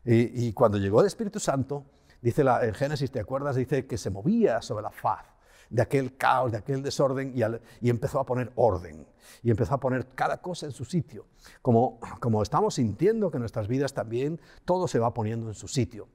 Y, 0.06 0.46
y, 0.46 0.52
cuando 0.54 0.78
llegó 0.78 1.02
el 1.02 1.06
Espíritu 1.06 1.38
Santo, 1.38 1.84
dice 2.22 2.42
la, 2.42 2.64
en 2.64 2.72
Génesis, 2.72 3.10
¿te 3.10 3.20
acuerdas? 3.20 3.56
Dice 3.56 3.86
que 3.86 3.98
se 3.98 4.08
movía 4.08 4.62
sobre 4.62 4.82
la 4.82 4.90
faz 4.90 5.29
de 5.70 5.82
aquel 5.82 6.16
caos, 6.16 6.52
de 6.52 6.58
aquel 6.58 6.82
desorden, 6.82 7.32
y, 7.34 7.88
empezó 7.88 8.18
a 8.18 8.26
poner 8.26 8.52
orden, 8.56 9.06
y 9.42 9.50
empezó 9.50 9.74
a 9.74 9.80
poner 9.80 10.08
cada 10.08 10.42
cosa 10.42 10.66
en 10.66 10.72
su 10.72 10.84
sitio. 10.84 11.26
Como, 11.62 11.98
como 12.18 12.42
estamos 12.42 12.74
sintiendo 12.74 13.30
que 13.30 13.36
en 13.36 13.42
nuestras 13.42 13.68
vidas 13.68 13.94
también 13.94 14.40
todo 14.64 14.88
se 14.88 14.98
va 14.98 15.14
poniendo 15.14 15.48
en 15.48 15.54
su 15.54 15.68
sitio. 15.68 16.08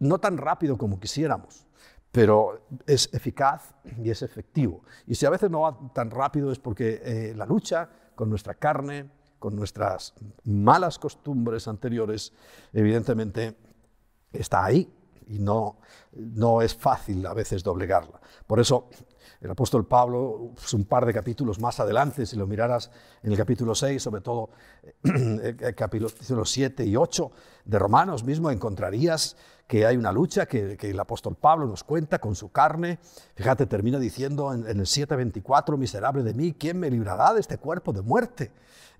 No 0.00 0.18
tan 0.18 0.36
rápido 0.36 0.76
como 0.76 0.98
quisiéramos, 0.98 1.66
pero 2.10 2.66
es 2.86 3.08
eficaz 3.14 3.74
y 4.02 4.10
es 4.10 4.22
efectivo. 4.22 4.82
Y 5.06 5.14
si 5.14 5.24
a 5.24 5.30
veces 5.30 5.50
no 5.50 5.60
va 5.60 5.78
tan 5.94 6.10
rápido 6.10 6.50
es 6.50 6.58
porque 6.58 7.00
eh, 7.04 7.34
la 7.36 7.46
lucha 7.46 7.88
con 8.16 8.28
nuestra 8.28 8.54
carne, 8.54 9.10
con 9.38 9.54
nuestras 9.54 10.14
malas 10.44 10.98
costumbres 10.98 11.68
anteriores, 11.68 12.32
evidentemente 12.72 13.56
está 14.32 14.64
ahí 14.64 14.92
y 15.30 15.38
no, 15.38 15.78
no 16.12 16.60
es 16.60 16.74
fácil 16.74 17.24
a 17.26 17.34
veces 17.34 17.62
doblegarla. 17.62 18.20
Por 18.46 18.60
eso 18.60 18.88
el 19.40 19.50
apóstol 19.50 19.86
Pablo, 19.86 20.52
pues, 20.54 20.74
un 20.74 20.84
par 20.84 21.06
de 21.06 21.14
capítulos 21.14 21.60
más 21.60 21.80
adelante, 21.80 22.26
si 22.26 22.36
lo 22.36 22.46
miraras 22.46 22.90
en 23.22 23.30
el 23.30 23.38
capítulo 23.38 23.74
6, 23.74 24.02
sobre 24.02 24.20
todo 24.20 24.50
el 25.02 25.74
capítulo 25.74 26.44
7 26.44 26.84
y 26.84 26.96
8 26.96 27.32
de 27.64 27.78
Romanos 27.78 28.24
mismo, 28.24 28.50
encontrarías 28.50 29.36
que 29.66 29.86
hay 29.86 29.96
una 29.96 30.10
lucha 30.10 30.46
que, 30.46 30.76
el 30.78 31.00
apóstol 31.00 31.36
Pablo 31.36 31.66
nos 31.66 31.84
cuenta 31.84 32.18
con 32.18 32.34
su 32.34 32.50
carne. 32.50 32.98
Fíjate, 33.36 33.66
termina 33.66 34.00
diciendo 34.00 34.52
en, 34.52 34.68
en 34.68 34.80
el 34.80 34.86
7:24, 34.86 35.78
miserable 35.78 36.24
de 36.24 36.34
mí, 36.34 36.54
¿quién 36.58 36.78
me 36.78 36.90
librará 36.90 37.32
de 37.32 37.40
este 37.40 37.56
cuerpo 37.56 37.92
de 37.92 38.02
muerte? 38.02 38.50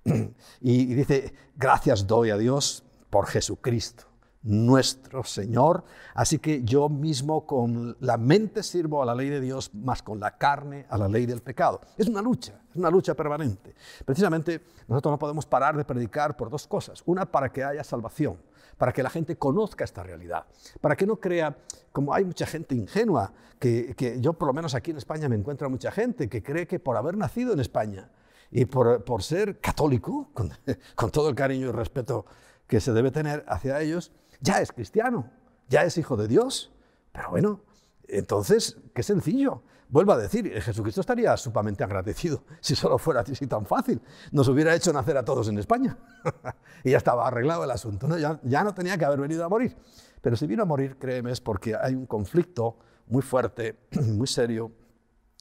y 0.61 0.95
dice, 0.95 1.35
gracias 1.57 2.07
doy 2.07 2.31
a 2.31 2.39
Dios 2.39 2.85
por 3.11 3.27
Jesucristo 3.27 4.10
nuestro 4.43 5.23
Señor. 5.25 5.85
Así 6.15 6.39
que 6.39 6.63
yo 6.65 6.89
mismo 6.89 7.47
con 7.47 7.97
la 8.01 8.17
mente 8.17 8.63
sirvo 8.63 9.03
a 9.03 9.07
la 9.07 9.15
ley 9.15 9.29
de 9.29 9.41
Dios, 9.41 9.75
más 9.75 10.03
con 10.03 10.21
la 10.21 10.37
carne 10.37 10.87
a 10.89 10.99
la 10.99 11.09
ley 11.09 11.27
del 11.27 11.43
pecado. 11.43 11.81
Es 11.97 12.09
una 12.09 12.23
lucha, 12.23 12.61
es 12.71 12.77
una 12.77 12.91
lucha 12.91 13.15
permanente. 13.15 13.75
Precisamente 14.05 14.63
nosotros 14.89 15.13
no 15.13 15.19
podemos 15.19 15.47
parar 15.47 15.77
de 15.77 15.85
predicar 15.85 16.37
por 16.37 16.51
dos 16.51 16.67
cosas. 16.67 17.03
Una, 17.07 17.27
para 17.27 17.53
que 17.53 17.63
haya 17.63 17.85
salvación, 17.85 18.39
para 18.79 18.93
que 18.93 19.03
la 19.03 19.11
gente 19.11 19.37
conozca 19.37 19.85
esta 19.85 20.03
realidad, 20.03 20.47
para 20.81 20.97
que 20.97 21.07
no 21.07 21.17
crea, 21.17 21.57
como 21.93 22.15
hay 22.15 22.25
mucha 22.25 22.47
gente 22.47 22.75
ingenua, 22.75 23.33
que, 23.59 24.17
yo 24.21 24.33
por 24.33 24.49
lo 24.49 24.55
menos 24.55 24.75
aquí 24.75 24.91
en 24.91 24.97
España 24.97 25.29
me 25.29 25.37
encuentro 25.37 25.69
mucha 25.69 25.91
gente 25.91 26.31
que 26.31 26.43
cree 26.43 26.67
que 26.67 26.81
por 26.81 26.97
haber 26.97 27.17
nacido 27.17 27.53
en 27.53 27.61
España 27.61 28.09
y 28.51 28.65
por, 28.65 29.23
ser 29.23 29.61
católico, 29.61 30.31
con, 30.33 30.51
con 30.95 31.11
todo 31.11 31.29
el 31.29 31.35
cariño 31.35 31.69
y 31.69 31.73
respeto 31.73 32.25
que 32.67 32.81
se 32.81 32.93
debe 32.93 33.11
tener 33.11 33.45
hacia 33.49 33.81
ellos, 33.83 34.13
ya 34.41 34.61
es 34.61 34.73
cristiano, 34.73 35.31
ya 35.69 35.85
es 35.85 35.97
hijo 35.99 36.17
de 36.17 36.29
Dios. 36.29 36.73
Pero 37.13 37.31
bueno, 37.31 37.61
entonces, 38.09 38.77
qué 38.95 39.03
sencillo. 39.03 39.63
Vuelvo 39.89 40.13
a 40.13 40.17
decir, 40.17 40.49
Jesucristo 40.63 41.01
estaría 41.01 41.37
sumamente 41.37 41.83
agradecido 41.83 42.45
si 42.61 42.77
solo 42.77 42.99
fuera 42.99 43.21
así 43.21 43.47
tan 43.47 43.67
fácil. 43.67 44.01
Nos 44.31 44.49
hubiera 44.49 44.75
hecho 44.75 44.93
nacer 44.93 45.17
a 45.17 45.25
todos 45.25 45.49
en 45.49 45.59
España 45.59 45.99
y 46.85 46.91
ya 46.91 46.99
estaba 46.99 47.27
arreglado 47.27 47.65
el 47.65 47.71
asunto. 47.71 48.09
ya 48.17 48.65
no 48.65 48.75
tenía 48.75 48.97
que 48.97 49.05
haber 49.05 49.21
venido 49.21 49.45
a 49.45 49.49
morir. 49.49 49.77
Pero 50.21 50.37
si 50.37 50.47
vino 50.47 50.63
a 50.63 50.67
morir, 50.67 50.97
créeme, 50.99 51.33
es 51.33 51.41
porque 51.41 51.75
hay 51.75 51.95
un 51.95 52.07
conflicto 52.07 52.79
muy 53.07 53.23
fuerte, 53.23 53.79
muy 53.91 54.27
serio 54.27 54.73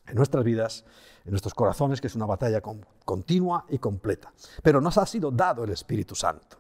en 0.08 0.16
nuestras 0.16 0.44
vidas, 0.44 0.86
en 1.26 1.32
nuestros 1.32 1.54
corazones, 1.54 2.02
que 2.02 2.08
es 2.08 2.16
una 2.16 2.26
batalla 2.26 2.62
continua 3.06 3.66
y 3.70 3.78
completa. 3.78 4.34
Pero 4.64 4.82
nos 4.82 4.98
ha 4.98 5.06
sido 5.06 5.32
dado 5.32 5.64
el 5.64 5.72
Espíritu 5.72 6.16
Santo. 6.16 6.58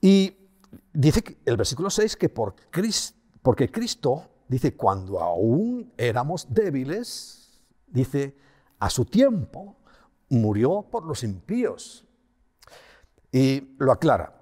Y 0.00 0.39
dice 0.92 1.38
el 1.44 1.56
versículo 1.56 1.90
6 1.90 2.16
que 2.16 2.28
por 2.28 2.54
Cristo, 2.70 3.16
porque 3.42 3.70
Cristo, 3.70 4.30
dice, 4.48 4.76
cuando 4.76 5.20
aún 5.20 5.92
éramos 5.96 6.46
débiles, 6.52 7.60
dice, 7.86 8.36
a 8.78 8.90
su 8.90 9.04
tiempo 9.04 9.76
murió 10.28 10.82
por 10.90 11.04
los 11.04 11.22
impíos. 11.22 12.06
Y 13.32 13.76
lo 13.78 13.92
aclara. 13.92 14.36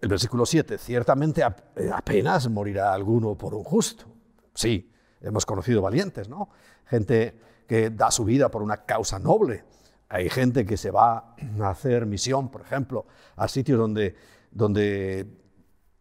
el 0.00 0.08
versículo 0.08 0.44
7, 0.44 0.76
ciertamente 0.76 1.42
eh, 1.42 1.90
apenas 1.92 2.48
morirá 2.50 2.92
alguno 2.92 3.36
por 3.36 3.54
un 3.54 3.64
justo. 3.64 4.04
Sí, 4.54 4.92
hemos 5.20 5.46
conocido 5.46 5.80
valientes, 5.80 6.28
¿no? 6.28 6.50
Gente 6.86 7.40
que 7.66 7.90
da 7.90 8.10
su 8.10 8.24
vida 8.24 8.50
por 8.50 8.62
una 8.62 8.84
causa 8.84 9.18
noble. 9.18 9.64
Hay 10.10 10.28
gente 10.28 10.66
que 10.66 10.76
se 10.76 10.90
va 10.90 11.34
a 11.60 11.70
hacer 11.70 12.04
misión, 12.04 12.50
por 12.50 12.60
ejemplo, 12.60 13.06
a 13.36 13.48
sitios 13.48 13.78
donde, 13.78 14.14
donde 14.50 15.43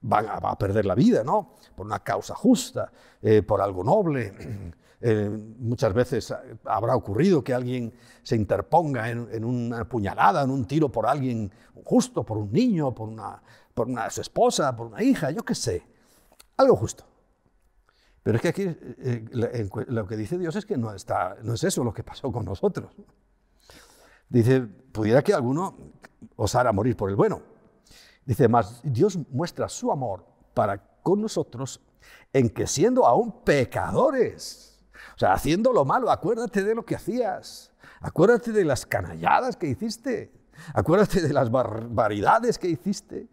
van 0.04 0.28
a, 0.30 0.58
perder 0.58 0.86
la 0.86 0.96
vida, 0.96 1.24
¿no? 1.24 1.56
Por 1.76 1.86
una 1.86 2.00
causa 2.00 2.36
justa, 2.36 2.92
eh, 3.22 3.42
por 3.42 3.62
algo 3.62 3.84
noble. 3.84 4.74
Eh, 5.06 5.30
muchas 5.60 5.94
veces 5.94 6.34
habrá 6.63 6.96
ocurrido 6.96 7.44
que 7.44 7.54
alguien 7.54 7.94
se 8.22 8.38
interponga 8.38 9.10
en, 9.10 9.44
una 9.44 9.84
puñalada, 9.84 10.44
en 10.44 10.50
un 10.50 10.63
tiro 10.63 10.88
por 10.88 11.06
alguien 11.06 11.52
justo, 11.84 12.24
por 12.24 12.38
un 12.38 12.54
niño, 12.54 12.96
por 12.96 13.10
una, 13.10 13.44
por 13.74 13.89
una 13.89 14.10
su 14.10 14.22
esposa, 14.22 14.74
por 14.74 14.88
una 14.88 15.04
hija, 15.04 15.30
yo 15.32 15.44
qué 15.44 15.56
sé. 15.56 15.86
Algo 16.56 16.78
justo. 16.78 17.04
Pero 18.24 18.38
es 18.38 18.42
que 18.42 18.48
aquí 18.48 18.63
eh, 18.63 19.70
lo 19.88 20.08
que 20.08 20.16
dice 20.16 20.38
Dios 20.38 20.56
es 20.56 20.66
que 20.66 20.78
no, 20.78 20.94
está, 20.94 21.36
no 21.44 21.56
es 21.56 21.66
eso 21.66 21.84
lo 21.84 21.94
que 21.94 22.04
pasó 22.04 22.32
con 22.32 22.46
nosotros. 22.46 22.94
Dice, 24.30 24.62
pudiera 24.62 25.22
que 25.22 25.34
alguno 25.34 25.76
osara 26.38 26.72
morir 26.72 26.96
por 26.96 27.10
el 27.10 27.18
bueno. 27.18 27.53
Dice, 28.25 28.47
más 28.47 28.81
Dios 28.83 29.17
muestra 29.29 29.67
su 29.69 29.91
amor 29.91 30.25
para 30.53 30.77
con 31.01 31.21
nosotros 31.21 31.81
en 32.31 32.49
que 32.49 32.67
siendo 32.67 33.05
aún 33.05 33.43
pecadores, 33.43 34.83
o 35.15 35.19
sea, 35.19 35.33
haciendo 35.33 35.73
lo 35.73 35.86
malo, 35.86 36.09
acuérdate 36.09 36.63
de 36.63 36.73
lo 36.73 36.86
que 36.86 36.95
hacías, 36.95 37.71
acuérdate 38.01 38.51
de 38.51 38.65
las 38.65 38.86
canalladas 38.86 39.57
que 39.57 39.67
hiciste, 39.67 40.31
acuérdate 40.73 41.21
de 41.21 41.33
las 41.33 41.51
barbaridades 41.51 42.57
que 42.57 42.69
hiciste, 42.69 43.29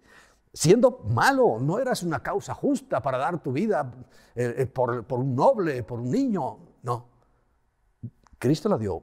siendo 0.52 0.98
malo, 1.08 1.58
no 1.60 1.78
eras 1.78 2.02
una 2.02 2.22
causa 2.22 2.54
justa 2.54 3.00
para 3.00 3.18
dar 3.18 3.42
tu 3.42 3.52
vida 3.52 3.90
eh, 4.34 4.54
eh, 4.58 4.66
por, 4.66 5.04
un 5.10 5.34
noble, 5.34 5.82
por 5.82 6.00
un 6.00 6.10
niño, 6.10 6.58
no. 6.82 7.08
Cristo 8.38 8.68
la 8.68 8.78
dio 8.78 9.02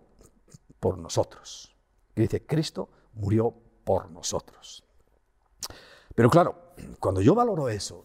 por 0.79 0.97
nosotros. 0.97 1.75
Y 2.15 2.21
dice, 2.21 2.45
Cristo 2.45 2.89
murió 3.13 3.53
por 3.83 4.09
nosotros. 4.11 4.86
Pero 6.17 6.31
claro, 6.31 6.73
cuando 6.99 7.21
yo 7.21 7.35
valoro 7.35 7.69
eso, 7.69 8.03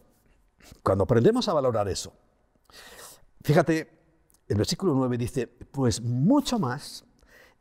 cuando 0.83 1.05
aprendemos 1.05 1.48
a 1.48 1.55
valorar 1.55 1.88
eso, 1.88 2.12
fíjate, 3.40 3.88
el 4.48 4.59
versículo 4.59 4.92
9 4.92 5.16
dice, 5.16 5.46
pues 5.46 6.03
mucho 6.03 6.59
más, 6.59 7.07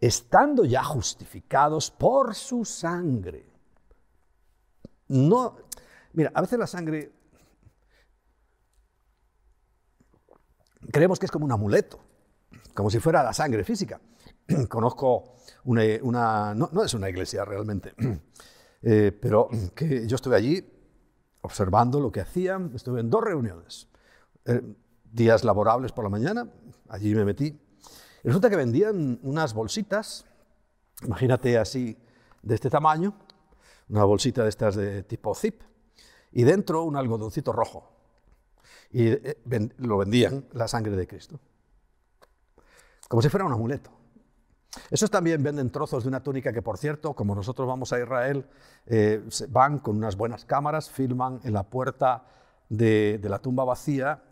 estando 0.02 0.66
ya 0.66 0.84
justificados 0.84 1.90
por 1.90 2.36
su 2.36 2.66
sangre. 2.66 3.46
No, 5.08 5.56
Mira, 6.12 6.34
a 6.34 6.42
veces 6.42 6.60
la 6.60 6.68
sangre 6.68 7.14
creemos 10.92 11.18
que 11.18 11.28
es 11.28 11.32
como 11.32 11.46
un 11.46 11.54
amuleto, 11.54 11.98
como 12.74 12.90
si 12.90 13.00
fuera 13.00 13.24
la 13.24 13.32
sangre 13.32 13.64
física. 13.64 14.02
Conozco 14.68 15.38
una, 15.64 16.54
no, 16.54 16.84
es 16.84 16.94
una 16.94 17.10
iglesia 17.10 17.46
realmente, 17.46 17.94
eh, 18.82 19.12
pero 19.12 19.50
que 19.76 20.08
yo 20.08 20.16
estuve 20.16 20.36
allí 20.36 20.66
observando 21.42 22.00
lo 22.00 22.12
que 22.12 22.22
hacían, 22.22 22.72
estuve 22.76 23.00
en 23.00 23.10
dos 23.10 23.24
reuniones, 23.24 23.88
eh, 24.46 24.62
días 25.04 25.44
laborables 25.44 25.92
por 25.92 26.04
la 26.04 26.10
mañana, 26.10 26.50
allí 26.90 27.14
me 27.16 27.26
metí, 27.26 27.46
y 28.24 28.28
resulta 28.28 28.50
que 28.50 28.56
vendían 28.56 29.20
unas 29.24 29.54
bolsitas, 29.54 30.26
imagínate 31.04 31.58
así, 31.58 31.98
de 32.44 32.56
este 32.56 32.70
tamaño, 32.70 33.16
una 33.90 34.04
bolsita 34.04 34.44
de 34.44 34.50
estas 34.50 34.76
de 34.76 35.04
tipo 35.04 35.34
zip, 35.36 35.62
y 36.32 36.44
dentro 36.44 36.84
un 36.84 36.96
algodoncito 36.96 37.52
rojo. 37.52 37.92
Y 38.92 39.08
eh, 39.08 39.38
lo 39.78 39.98
vendían 39.98 40.46
la 40.54 40.68
sangre 40.68 40.96
de 40.96 41.08
Cristo. 41.08 41.40
Como 43.08 43.22
si 43.22 43.30
fuera 43.30 43.46
un 43.46 43.54
amuleto. 43.54 43.92
Esos 44.90 45.12
también 45.12 45.44
venden 45.44 45.70
trozos 45.70 46.04
de 46.04 46.10
una 46.10 46.24
túnica 46.24 46.54
que, 46.54 46.62
por 46.62 46.78
cierto, 46.78 47.14
como 47.14 47.36
nosotros 47.36 47.68
vamos 47.68 47.92
a 47.92 48.00
Israel, 48.00 48.46
eh, 48.86 49.22
van 49.50 49.80
con 49.80 49.98
unas 49.98 50.16
buenas 50.16 50.46
cámaras, 50.46 50.90
filman 50.90 51.42
en 51.44 51.54
la 51.54 51.64
puerta 51.64 52.26
de, 52.70 53.20
la 53.24 53.40
tumba 53.40 53.66
vacía, 53.66 54.24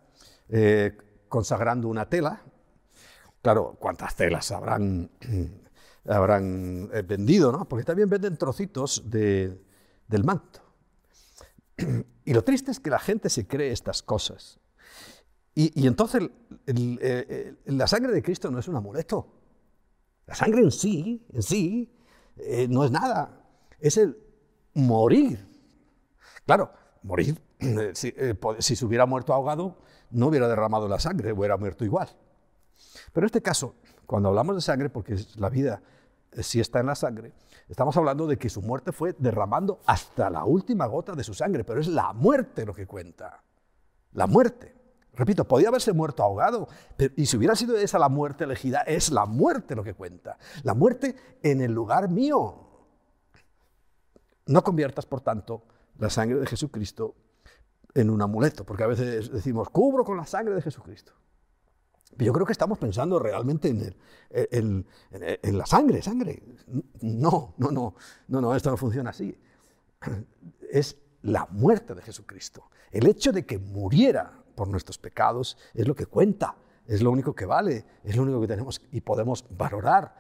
eh, 0.47 0.97
consagrando 1.27 1.89
una 1.89 2.07
tela. 2.07 2.41
Claro, 3.41 3.75
¿cuántas 3.79 4.15
telas 4.15 4.51
habrán, 4.51 5.09
habrán 6.05 6.89
vendido? 7.05 7.51
¿no? 7.51 7.65
Porque 7.67 7.83
también 7.83 8.09
venden 8.09 8.37
trocitos 8.37 9.03
del 9.09 10.23
manto. 10.23 10.61
Y 12.25 12.33
lo 12.33 12.43
triste 12.43 12.69
es 12.69 12.79
que 12.79 12.91
la 12.91 12.99
gente 12.99 13.27
se 13.27 13.47
cree 13.47 13.71
estas 13.71 14.03
cosas. 14.03 14.59
Y, 15.55 15.87
entonces 15.87 16.29
eh, 16.67 17.55
la 17.65 17.87
sangre 17.87 18.13
de 18.13 18.21
Cristo 18.21 18.51
no 18.51 18.59
es 18.59 18.67
un 18.67 18.75
amuleto. 18.75 19.38
La 20.29 20.35
sangre 20.35 20.61
en 20.61 20.71
sí, 20.71 21.25
en 21.33 21.41
sí, 21.41 21.91
eh, 22.37 22.67
no 22.69 22.85
es 22.85 22.91
nada. 22.91 23.41
Es 23.79 23.97
el 23.97 24.15
morir. 24.75 25.45
Claro, 26.45 26.71
morir. 27.03 27.41
Si, 27.93 28.13
eh, 28.15 28.35
si, 28.59 28.75
se 28.77 28.85
hubiera 28.85 29.05
muerto 29.05 29.33
ahogado, 29.33 29.75
no 30.11 30.27
hubiera 30.27 30.47
derramado 30.47 30.87
la 30.87 30.99
sangre, 30.99 31.33
hubiera 31.33 31.57
muerto 31.57 31.83
igual. 31.83 32.07
Pero 33.11 33.25
en 33.25 33.27
este 33.27 33.41
caso, 33.41 33.75
cuando 34.05 34.29
hablamos 34.29 34.55
de 34.55 34.61
sangre, 34.61 34.89
porque 34.89 35.17
la 35.35 35.49
vida 35.49 35.81
sí 36.41 36.61
está 36.61 36.79
en 36.79 36.85
la 36.85 36.95
sangre, 36.95 37.33
Estamos 37.69 37.95
hablando 37.97 38.25
de 38.25 38.37
que 38.37 38.49
su 38.49 38.63
muerte 38.63 38.91
fue 38.91 39.15
derramando 39.19 39.79
hasta 39.85 40.31
la 40.31 40.43
última 40.43 40.87
gota 40.87 41.13
de 41.13 41.23
su 41.23 41.35
sangre, 41.35 41.63
pero 41.63 41.79
es 41.79 41.87
la 41.87 42.13
muerte 42.13 42.65
lo 42.65 42.73
que 42.73 42.87
cuenta. 42.87 43.43
La 44.13 44.25
muerte. 44.25 44.75
Repito, 45.19 45.45
podía 45.45 45.67
haberse 45.67 45.91
muerto 45.91 46.23
ahogado, 46.23 46.69
y 47.17 47.25
si 47.25 47.35
hubiera 47.35 47.53
sido 47.53 47.75
esa 47.75 47.99
la 47.99 48.07
muerte 48.07 48.45
elegida, 48.45 48.83
es 48.83 49.11
la 49.11 49.25
muerte 49.25 49.75
lo 49.75 49.83
que 49.83 49.93
cuenta. 49.93 50.37
La 50.63 50.73
muerte 50.73 51.13
en 51.43 51.59
el 51.59 51.73
lugar 51.73 52.09
mío. 52.09 52.69
No 54.45 54.63
conviertas, 54.63 55.05
por 55.05 55.19
tanto, 55.19 55.65
la 55.97 56.09
sangre 56.09 56.39
de 56.39 56.47
Jesucristo 56.47 57.15
en 57.93 58.09
un 58.09 58.21
amuleto, 58.21 58.63
porque 58.63 58.83
a 58.83 58.87
veces 58.87 59.29
decimos, 59.29 59.69
cubro 59.69 60.05
con 60.05 60.15
la 60.15 60.25
sangre 60.25 60.55
de 60.55 60.61
Jesucristo. 60.61 61.11
Yo 62.17 62.31
creo 62.31 62.45
que 62.45 62.53
estamos 62.53 62.77
pensando 62.77 63.19
realmente 63.19 63.67
en, 64.29 64.85
en, 65.11 65.57
la 65.57 65.65
sangre, 65.65 66.01
sangre. 66.01 66.41
No, 67.01 67.55
no, 67.57 67.71
no, 67.71 67.95
no, 68.29 68.39
no, 68.39 68.55
esto 68.55 68.71
no 68.71 68.77
funciona 68.77 69.09
así. 69.09 69.37
Es 70.71 70.97
la 71.23 71.45
muerte 71.51 71.93
de 71.93 72.01
Jesucristo. 72.03 72.69
El 72.89 73.05
hecho 73.07 73.33
de 73.33 73.45
que 73.45 73.59
muriera 73.59 74.38
por 74.59 74.67
nuestros 74.67 74.97
pecados 74.97 75.57
es 75.73 75.87
lo 75.87 75.95
que 75.95 76.05
cuenta, 76.05 76.57
es 76.85 77.01
lo 77.01 77.11
único 77.11 77.33
que 77.33 77.45
vale, 77.45 77.85
es 78.03 78.17
lo 78.17 78.23
único 78.23 78.41
que 78.41 78.47
tenemos 78.47 78.81
y 78.91 78.99
podemos 78.99 79.45
valorar 79.51 80.15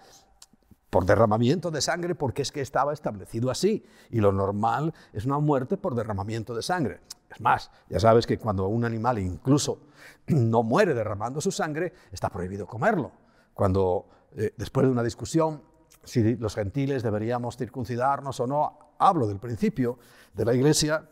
por 0.89 1.05
derramamiento 1.05 1.71
de 1.71 1.81
sangre 1.81 2.15
porque 2.15 2.41
es 2.41 2.53
que 2.53 2.61
estaba 2.61 2.93
establecido 2.93 3.51
así 3.51 3.83
y 4.09 4.21
lo 4.21 4.31
normal 4.31 4.93
es 5.11 5.25
una 5.25 5.39
muerte 5.39 5.75
por 5.75 5.93
derramamiento 5.93 6.55
de 6.55 6.61
sangre. 6.61 7.01
Es 7.29 7.41
más, 7.41 7.69
ya 7.89 7.99
sabes 7.99 8.25
que 8.25 8.39
cuando 8.39 8.69
un 8.69 8.85
animal 8.85 9.19
incluso 9.19 9.81
no 10.27 10.63
muere 10.63 10.93
derramando 10.93 11.41
su 11.41 11.51
sangre, 11.51 11.91
está 12.09 12.29
prohibido 12.29 12.65
comerlo. 12.65 13.11
Cuando 13.53 14.07
eh, 14.37 14.53
después 14.55 14.85
de 14.85 14.91
una 14.93 15.03
discusión 15.03 15.63
si 16.05 16.37
los 16.37 16.55
gentiles 16.55 17.03
deberíamos 17.03 17.57
circuncidarnos 17.57 18.39
o 18.39 18.47
no, 18.47 18.93
hablo 18.99 19.27
del 19.27 19.39
principio 19.39 19.99
de 20.33 20.45
la 20.45 20.53
iglesia, 20.53 21.09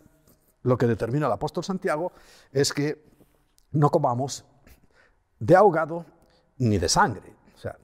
lo 0.64 0.78
que 0.78 0.88
determina 0.88 1.28
el 1.28 1.34
apóstol 1.34 1.66
Santiago 1.66 2.14
es 2.54 2.72
que 2.72 3.17
no 3.72 3.90
comamos 3.90 4.46
de 5.40 5.56
ahogado 5.56 6.06
ni 6.58 6.78
de 6.78 6.90
sangre. 6.90 7.36
O 7.56 7.58
sea, 7.58 7.78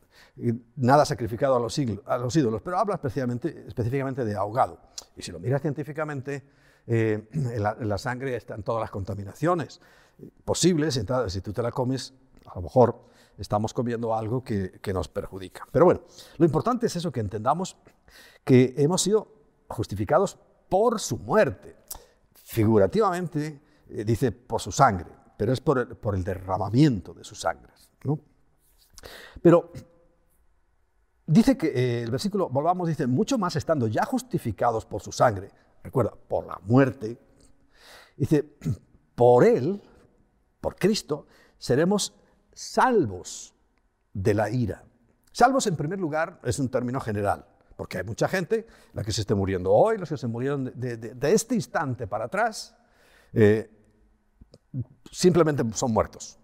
nada 0.75 1.05
sacrificado 1.05 1.55
a 1.55 1.59
los, 1.59 1.77
ídolos, 1.77 2.61
pero 2.61 2.77
habla 2.77 2.95
específicamente, 2.95 4.25
de 4.25 4.35
ahogado. 4.35 4.79
Y 5.15 5.21
si 5.21 5.31
lo 5.31 5.39
miras 5.39 5.61
científicamente, 5.61 6.43
eh, 6.87 7.27
en, 7.31 7.89
la, 7.89 7.97
sangre 7.97 8.35
están 8.35 8.63
todas 8.63 8.81
las 8.81 8.91
contaminaciones 8.91 9.79
posibles, 10.43 10.97
entonces 10.97 11.33
si 11.33 11.41
tú 11.41 11.53
te 11.53 11.61
la 11.61 11.71
comes, 11.71 12.13
a 12.45 12.55
lo 12.55 12.63
mejor 12.63 13.07
estamos 13.37 13.73
comiendo 13.73 14.15
algo 14.15 14.43
que, 14.43 14.79
nos 14.93 15.07
perjudica. 15.07 15.65
Pero 15.71 15.85
bueno, 15.85 16.01
lo 16.37 16.45
importante 16.45 16.87
es 16.87 16.95
eso, 16.95 17.11
que 17.11 17.19
entendamos 17.19 17.77
que 18.43 18.73
hemos 18.77 19.01
sido 19.01 19.27
justificados 19.67 20.37
por 20.69 20.99
su 20.99 21.17
muerte. 21.17 21.75
Figurativamente 22.33 23.61
eh, 23.89 24.03
dice 24.03 24.31
por 24.31 24.61
su 24.61 24.71
sangre, 24.71 25.09
pero 25.37 25.53
es 25.53 25.61
por 25.61 25.79
el, 25.79 26.23
derramamiento 26.23 27.13
de 27.13 27.23
su 27.23 27.35
sangre. 27.35 27.71
¿no? 28.03 28.19
Pero 29.41 29.71
dice 31.25 31.57
que 31.57 31.67
eh, 31.67 32.03
el 32.03 32.11
versículo, 32.11 32.49
volvamos, 32.49 32.87
dice, 32.87 33.07
mucho 33.07 33.37
más 33.37 33.55
estando 33.55 33.87
ya 33.87 34.05
justificados 34.05 34.85
por 34.85 35.01
su 35.01 35.11
sangre, 35.11 35.51
recuerda, 35.83 36.13
por 36.27 36.45
la 36.45 36.59
muerte, 36.63 37.17
dice, 38.15 38.43
por 39.15 39.43
él, 39.43 39.81
por 40.61 40.75
Cristo, 40.75 41.27
seremos 41.57 42.13
salvos 42.53 43.53
de 44.13 44.33
la 44.33 44.49
ira. 44.49 44.83
Salvos, 45.31 45.65
en 45.65 45.75
primer 45.75 45.99
lugar, 45.99 46.39
es 46.43 46.59
un 46.59 46.69
término 46.69 46.99
general, 46.99 47.45
porque 47.75 47.97
hay 47.97 48.03
mucha 48.03 48.27
gente, 48.27 48.67
la 48.93 49.03
que 49.03 49.11
se 49.11 49.21
esté 49.21 49.33
muriendo 49.33 49.71
hoy, 49.71 49.97
los 49.97 50.09
que 50.09 50.17
se 50.17 50.27
murieron 50.27 50.71
de 50.75 51.33
este 51.33 51.55
instante 51.55 52.05
para 52.05 52.25
atrás, 52.25 52.75
eh, 53.33 53.69
simplemente 55.11 55.63
son 55.73 55.91
muertos. 55.91 56.39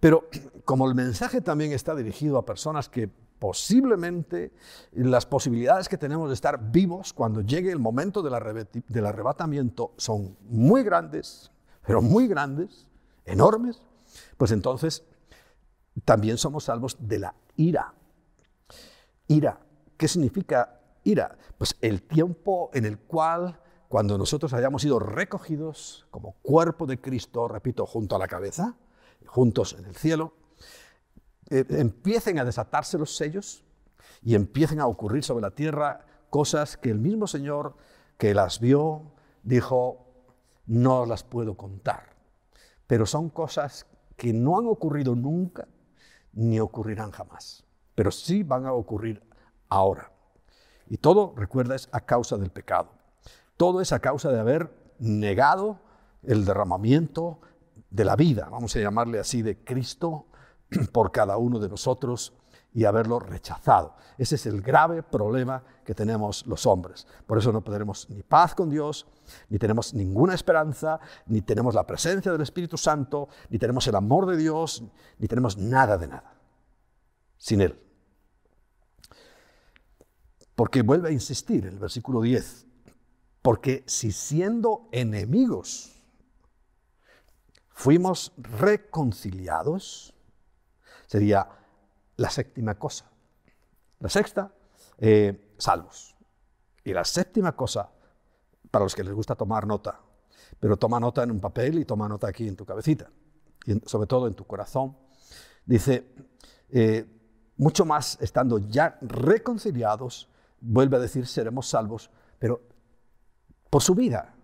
Pero 0.00 0.28
como 0.64 0.86
el 0.88 0.94
mensaje 0.94 1.40
también 1.40 1.72
está 1.72 1.94
dirigido 1.94 2.38
a 2.38 2.46
personas 2.46 2.88
que 2.88 3.10
posiblemente 3.38 4.52
las 4.92 5.26
posibilidades 5.26 5.88
que 5.88 5.98
tenemos 5.98 6.28
de 6.28 6.34
estar 6.34 6.70
vivos 6.70 7.12
cuando 7.12 7.40
llegue 7.40 7.70
el 7.70 7.78
momento 7.78 8.22
del, 8.22 8.34
arrebatamiento 9.06 9.92
son 9.96 10.36
muy 10.42 10.82
grandes, 10.82 11.50
pero 11.86 12.02
muy 12.02 12.26
grandes, 12.28 12.86
enormes, 13.24 13.82
pues 14.36 14.52
entonces 14.52 15.04
también 16.04 16.38
somos 16.38 16.64
salvos 16.64 16.96
de 17.00 17.18
la 17.18 17.34
ira. 17.56 17.94
Ira. 19.28 19.60
¿Qué 19.96 20.08
significa 20.08 20.80
ira? 21.04 21.36
Pues 21.58 21.76
el 21.80 22.02
tiempo 22.02 22.70
en 22.72 22.84
el 22.84 22.98
cual, 22.98 23.60
cuando 23.88 24.18
nosotros 24.18 24.52
hayamos 24.52 24.82
sido 24.82 24.98
recogidos 24.98 26.06
como 26.10 26.32
cuerpo 26.42 26.86
de 26.86 27.00
Cristo, 27.00 27.48
repito, 27.48 27.86
junto 27.86 28.16
a 28.16 28.18
la 28.18 28.28
cabeza, 28.28 28.76
juntos 29.26 29.74
en 29.78 29.86
el 29.86 29.96
cielo, 29.96 30.34
eh, 31.48 31.64
empiecen 31.70 32.38
a 32.38 32.44
desatarse 32.44 32.98
los 32.98 33.16
sellos 33.16 33.64
y 34.22 34.34
empiecen 34.34 34.80
a 34.80 34.86
ocurrir 34.86 35.24
sobre 35.24 35.42
la 35.42 35.50
tierra 35.50 36.04
cosas 36.28 36.76
que 36.76 36.90
el 36.90 36.98
mismo 36.98 37.26
Señor 37.26 37.76
que 38.18 38.34
las 38.34 38.60
vio 38.60 39.12
dijo, 39.42 40.06
no 40.66 41.06
las 41.06 41.22
puedo 41.24 41.56
contar. 41.56 42.14
Pero 42.86 43.06
son 43.06 43.30
cosas 43.30 43.86
que 44.16 44.32
no 44.34 44.58
han 44.58 44.66
ocurrido 44.66 45.14
nunca 45.14 45.66
ni 46.32 46.60
ocurrirán 46.60 47.10
jamás. 47.10 47.64
Pero 47.94 48.10
sí 48.10 48.42
van 48.42 48.66
a 48.66 48.72
ocurrir 48.72 49.22
ahora. 49.68 50.12
Y 50.88 50.98
todo, 50.98 51.32
recuerda, 51.36 51.74
es 51.74 51.88
a 51.92 52.00
causa 52.00 52.36
del 52.36 52.50
pecado. 52.50 52.97
Todo 53.58 53.82
es 53.82 53.92
a 53.92 53.98
causa 53.98 54.30
de 54.30 54.40
haber 54.40 54.70
negado 54.98 55.80
el 56.22 56.46
derramamiento 56.46 57.40
de 57.90 58.04
la 58.04 58.16
vida, 58.16 58.48
vamos 58.50 58.74
a 58.76 58.78
llamarle 58.78 59.18
así, 59.18 59.42
de 59.42 59.62
Cristo 59.62 60.26
por 60.92 61.12
cada 61.12 61.36
uno 61.36 61.58
de 61.58 61.68
nosotros 61.68 62.32
y 62.72 62.84
haberlo 62.84 63.18
rechazado. 63.18 63.96
Ese 64.16 64.36
es 64.36 64.46
el 64.46 64.62
grave 64.62 65.02
problema 65.02 65.64
que 65.84 65.92
tenemos 65.92 66.46
los 66.46 66.66
hombres. 66.66 67.08
Por 67.26 67.36
eso 67.36 67.50
no 67.50 67.60
tendremos 67.60 68.08
ni 68.10 68.22
paz 68.22 68.54
con 68.54 68.70
Dios, 68.70 69.08
ni 69.48 69.58
tenemos 69.58 69.92
ninguna 69.92 70.34
esperanza, 70.34 71.00
ni 71.26 71.40
tenemos 71.40 71.74
la 71.74 71.84
presencia 71.84 72.30
del 72.30 72.42
Espíritu 72.42 72.78
Santo, 72.78 73.28
ni 73.50 73.58
tenemos 73.58 73.88
el 73.88 73.96
amor 73.96 74.26
de 74.26 74.36
Dios, 74.36 74.84
ni 75.18 75.26
tenemos 75.26 75.58
nada 75.58 75.98
de 75.98 76.06
nada 76.06 76.32
sin 77.38 77.60
Él. 77.60 77.76
Porque 80.54 80.82
vuelve 80.82 81.08
a 81.08 81.12
insistir 81.12 81.66
el 81.66 81.80
versículo 81.80 82.20
10, 82.20 82.67
porque 83.42 83.84
si 83.86 84.12
siendo 84.12 84.88
enemigos 84.92 86.02
fuimos 87.70 88.32
reconciliados, 88.36 90.14
sería 91.06 91.48
la 92.16 92.30
séptima 92.30 92.74
cosa. 92.74 93.10
La 94.00 94.08
sexta, 94.08 94.52
eh, 94.98 95.54
salvos. 95.58 96.16
Y 96.84 96.92
la 96.92 97.04
séptima 97.04 97.54
cosa, 97.54 97.90
para 98.70 98.84
los 98.84 98.94
que 98.94 99.04
les 99.04 99.12
gusta 99.12 99.34
tomar 99.34 99.66
nota, 99.66 100.00
pero 100.58 100.76
toma 100.76 100.98
nota 100.98 101.22
en 101.22 101.30
un 101.30 101.40
papel 101.40 101.78
y 101.78 101.84
toma 101.84 102.08
nota 102.08 102.28
aquí 102.28 102.48
en 102.48 102.56
tu 102.56 102.64
cabecita, 102.64 103.10
y 103.64 103.80
sobre 103.86 104.06
todo 104.06 104.26
en 104.26 104.34
tu 104.34 104.44
corazón, 104.46 104.96
dice, 105.64 106.14
eh, 106.70 107.06
mucho 107.56 107.84
más 107.84 108.18
estando 108.20 108.58
ya 108.58 108.98
reconciliados, 109.02 110.28
vuelve 110.60 110.96
a 110.96 111.00
decir, 111.00 111.26
seremos 111.26 111.68
salvos, 111.68 112.10
pero 112.38 112.62
por 113.70 113.82
su 113.82 113.94
vida. 113.94 114.34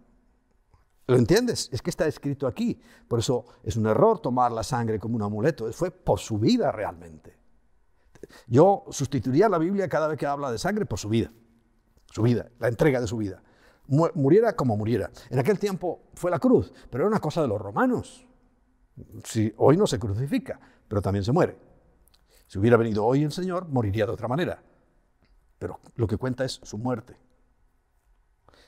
¿Lo 1.07 1.17
entiendes? 1.17 1.69
Es 1.73 1.83
que 1.83 1.91
está 1.91 2.07
escrito 2.07 2.47
aquí. 2.47 2.81
Por 3.09 3.19
eso 3.19 3.45
es 3.63 3.77
un 3.77 3.87
error 3.87 4.21
tomar 4.21 4.53
la 4.53 4.63
sangre 4.63 4.99
como 4.99 5.17
un 5.17 5.23
amuleto. 5.23 5.71
Fue 5.73 5.91
por 5.91 6.19
su 6.19 6.39
vida 6.39 6.73
realmente. 6.73 7.37
Yo 8.47 8.85
sustituiría 8.91 9.49
la 9.51 9.59
Biblia 9.59 9.89
cada 9.89 10.09
vez 10.09 10.19
que 10.19 10.27
habla 10.27 10.51
de 10.51 10.59
sangre 10.59 10.87
por 10.87 10.99
su 10.99 11.09
vida. 11.11 11.31
Su 12.11 12.23
vida, 12.23 12.49
la 12.59 12.69
entrega 12.69 13.01
de 13.01 13.07
su 13.07 13.19
vida. 13.19 13.43
Mu- 13.87 14.09
Muriera 14.15 14.57
como 14.57 14.77
muriera. 14.79 15.11
En 15.29 15.39
aquel 15.39 15.59
tiempo 15.59 16.05
fue 16.15 16.31
la 16.31 16.39
cruz, 16.39 16.73
pero 16.91 17.05
era 17.05 17.09
una 17.09 17.21
cosa 17.21 17.43
de 17.43 17.49
los 17.49 17.61
romanos. 17.61 18.27
Si 19.25 19.53
hoy 19.59 19.77
no 19.77 19.87
se 19.87 19.99
crucifica, 19.99 20.59
pero 20.89 21.03
también 21.03 21.25
se 21.25 21.33
muere. 21.33 21.59
Si 22.47 22.59
hubiera 22.59 22.77
venido 22.79 23.05
hoy 23.05 23.25
el 23.25 23.33
Señor, 23.33 23.69
moriría 23.69 24.07
de 24.07 24.13
otra 24.13 24.29
manera. 24.29 24.63
Pero 25.59 25.81
lo 25.97 26.07
que 26.07 26.17
cuenta 26.17 26.45
es 26.45 26.61
su 26.63 26.79
muerte. 26.79 27.17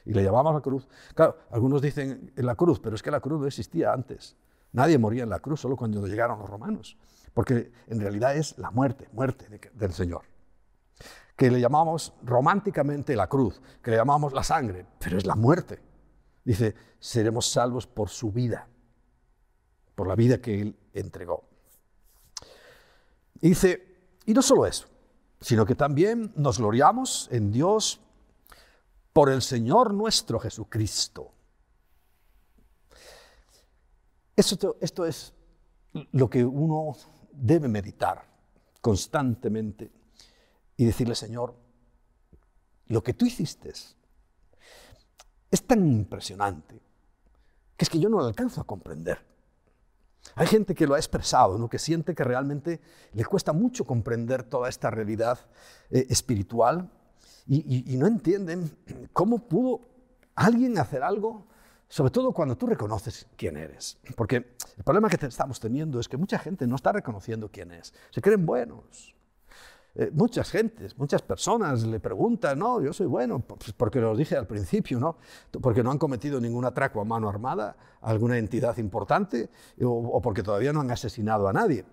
Y 0.06 0.14
le 0.14 0.22
llamamos 0.22 0.54
la 0.54 0.60
cruz. 0.60 0.88
Claro, 1.14 1.36
algunos 1.50 1.82
dicen 1.82 2.32
en 2.34 2.46
la 2.46 2.54
cruz, 2.54 2.80
pero 2.80 2.94
es 2.96 3.02
que 3.02 3.10
la 3.10 3.20
cruz 3.20 3.40
no 3.40 3.46
existía 3.46 3.92
antes. 3.92 4.36
Nadie 4.72 4.98
moría 4.98 5.24
en 5.24 5.30
la 5.30 5.40
cruz, 5.40 5.60
solo 5.60 5.76
cuando 5.76 6.06
llegaron 6.06 6.38
los 6.38 6.48
romanos. 6.48 6.96
Porque 7.34 7.72
en 7.88 8.00
realidad 8.00 8.36
es 8.36 8.56
la 8.58 8.70
muerte, 8.70 9.08
muerte 9.12 9.48
de- 9.48 9.70
del 9.74 9.92
Señor. 9.92 10.22
Que 11.36 11.50
le 11.50 11.60
llamamos 11.60 12.14
románticamente 12.22 13.14
la 13.16 13.26
cruz, 13.26 13.60
que 13.82 13.90
le 13.90 13.96
llamamos 13.98 14.32
la 14.32 14.42
sangre, 14.42 14.86
pero 14.98 15.18
es 15.18 15.26
la 15.26 15.34
muerte. 15.34 15.80
Dice, 16.44 16.74
seremos 16.98 17.46
salvos 17.50 17.86
por 17.86 18.08
su 18.08 18.30
vida, 18.32 18.68
por 19.94 20.06
la 20.06 20.14
vida 20.14 20.40
que 20.40 20.60
Él 20.62 20.76
entregó. 20.94 21.44
Y 23.40 23.48
dice, 23.50 23.96
y 24.24 24.32
no 24.32 24.40
solo 24.40 24.66
eso, 24.66 24.86
sino 25.40 25.66
que 25.66 25.74
también 25.74 26.32
nos 26.36 26.58
gloriamos 26.58 27.28
en 27.32 27.50
Dios 27.52 28.00
por 29.16 29.30
el 29.30 29.40
Señor 29.40 29.94
nuestro 29.94 30.38
Jesucristo. 30.38 31.32
Esto, 34.36 34.76
esto 34.78 35.06
es 35.06 35.32
lo 36.12 36.28
que 36.28 36.44
uno 36.44 36.94
debe 37.32 37.66
meditar 37.66 38.26
constantemente 38.82 39.90
y 40.76 40.84
decirle, 40.84 41.14
Señor, 41.14 41.54
lo 42.88 43.02
que 43.02 43.14
tú 43.14 43.24
hiciste 43.24 43.72
es 45.50 45.66
tan 45.66 45.90
impresionante 45.90 46.78
que 47.74 47.86
es 47.86 47.88
que 47.88 47.98
yo 47.98 48.10
no 48.10 48.18
lo 48.18 48.26
alcanzo 48.26 48.60
a 48.60 48.64
comprender. 48.64 49.24
Hay 50.34 50.46
gente 50.46 50.74
que 50.74 50.86
lo 50.86 50.92
ha 50.92 50.98
expresado, 50.98 51.56
¿no? 51.56 51.70
que 51.70 51.78
siente 51.78 52.14
que 52.14 52.22
realmente 52.22 52.82
le 53.14 53.24
cuesta 53.24 53.54
mucho 53.54 53.86
comprender 53.86 54.42
toda 54.42 54.68
esta 54.68 54.90
realidad 54.90 55.38
eh, 55.88 56.06
espiritual 56.10 56.90
y, 57.48 57.96
no 57.96 58.06
entienden 58.06 58.70
cómo 59.12 59.38
pudo 59.38 59.80
alguien 60.34 60.78
hacer 60.78 61.02
algo, 61.02 61.46
sobre 61.88 62.10
todo 62.10 62.32
cuando 62.32 62.56
tú 62.56 62.66
reconoces 62.66 63.26
quién 63.36 63.56
eres. 63.56 63.98
Porque 64.16 64.56
el 64.76 64.84
problema 64.84 65.08
que 65.08 65.24
estamos 65.26 65.60
teniendo 65.60 66.00
es 66.00 66.08
que 66.08 66.16
mucha 66.16 66.38
gente 66.38 66.66
no 66.66 66.76
está 66.76 66.92
reconociendo 66.92 67.50
quién 67.50 67.70
es, 67.72 67.94
se 68.10 68.20
creen 68.20 68.44
buenos. 68.44 69.14
Eh, 69.98 70.10
muchas 70.12 70.50
gentes, 70.50 70.98
muchas 70.98 71.22
personas 71.22 71.82
le 71.84 72.00
preguntan, 72.00 72.58
no, 72.58 72.82
yo 72.82 72.92
soy 72.92 73.06
bueno, 73.06 73.38
pues 73.38 73.72
porque 73.72 73.98
lo 73.98 74.14
dije 74.14 74.36
al 74.36 74.46
principio, 74.46 75.00
¿no? 75.00 75.16
Porque 75.62 75.82
no 75.82 75.90
han 75.90 75.96
cometido 75.96 76.38
ningún 76.38 76.66
atraco 76.66 77.00
a 77.00 77.04
mano 77.04 77.30
armada 77.30 77.76
a 78.02 78.10
alguna 78.10 78.36
entidad 78.36 78.76
importante 78.76 79.48
o, 79.80 79.88
o 79.88 80.20
porque 80.20 80.42
todavía 80.42 80.74
no 80.74 80.82
han 80.82 80.90
asesinado 80.90 81.48
a 81.48 81.52
nadie. 81.54 81.86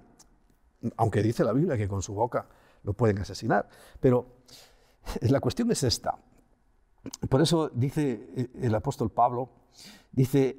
Aunque 0.98 1.24
dice 1.24 1.46
la 1.46 1.54
Biblia 1.54 1.78
que 1.78 1.88
con 1.88 2.02
su 2.02 2.14
boca 2.14 2.46
lo 2.84 2.92
pueden 2.92 3.20
asesinar. 3.20 3.70
Pero 4.00 4.43
la 5.22 5.40
cuestión 5.40 5.72
es 5.72 5.84
esta. 5.84 6.18
Por 7.30 7.42
eso 7.42 7.70
dice 7.70 8.30
eh, 8.36 8.50
el 8.62 8.76
apóstol 8.76 9.12
Pablo, 9.12 9.50
dice, 10.12 10.58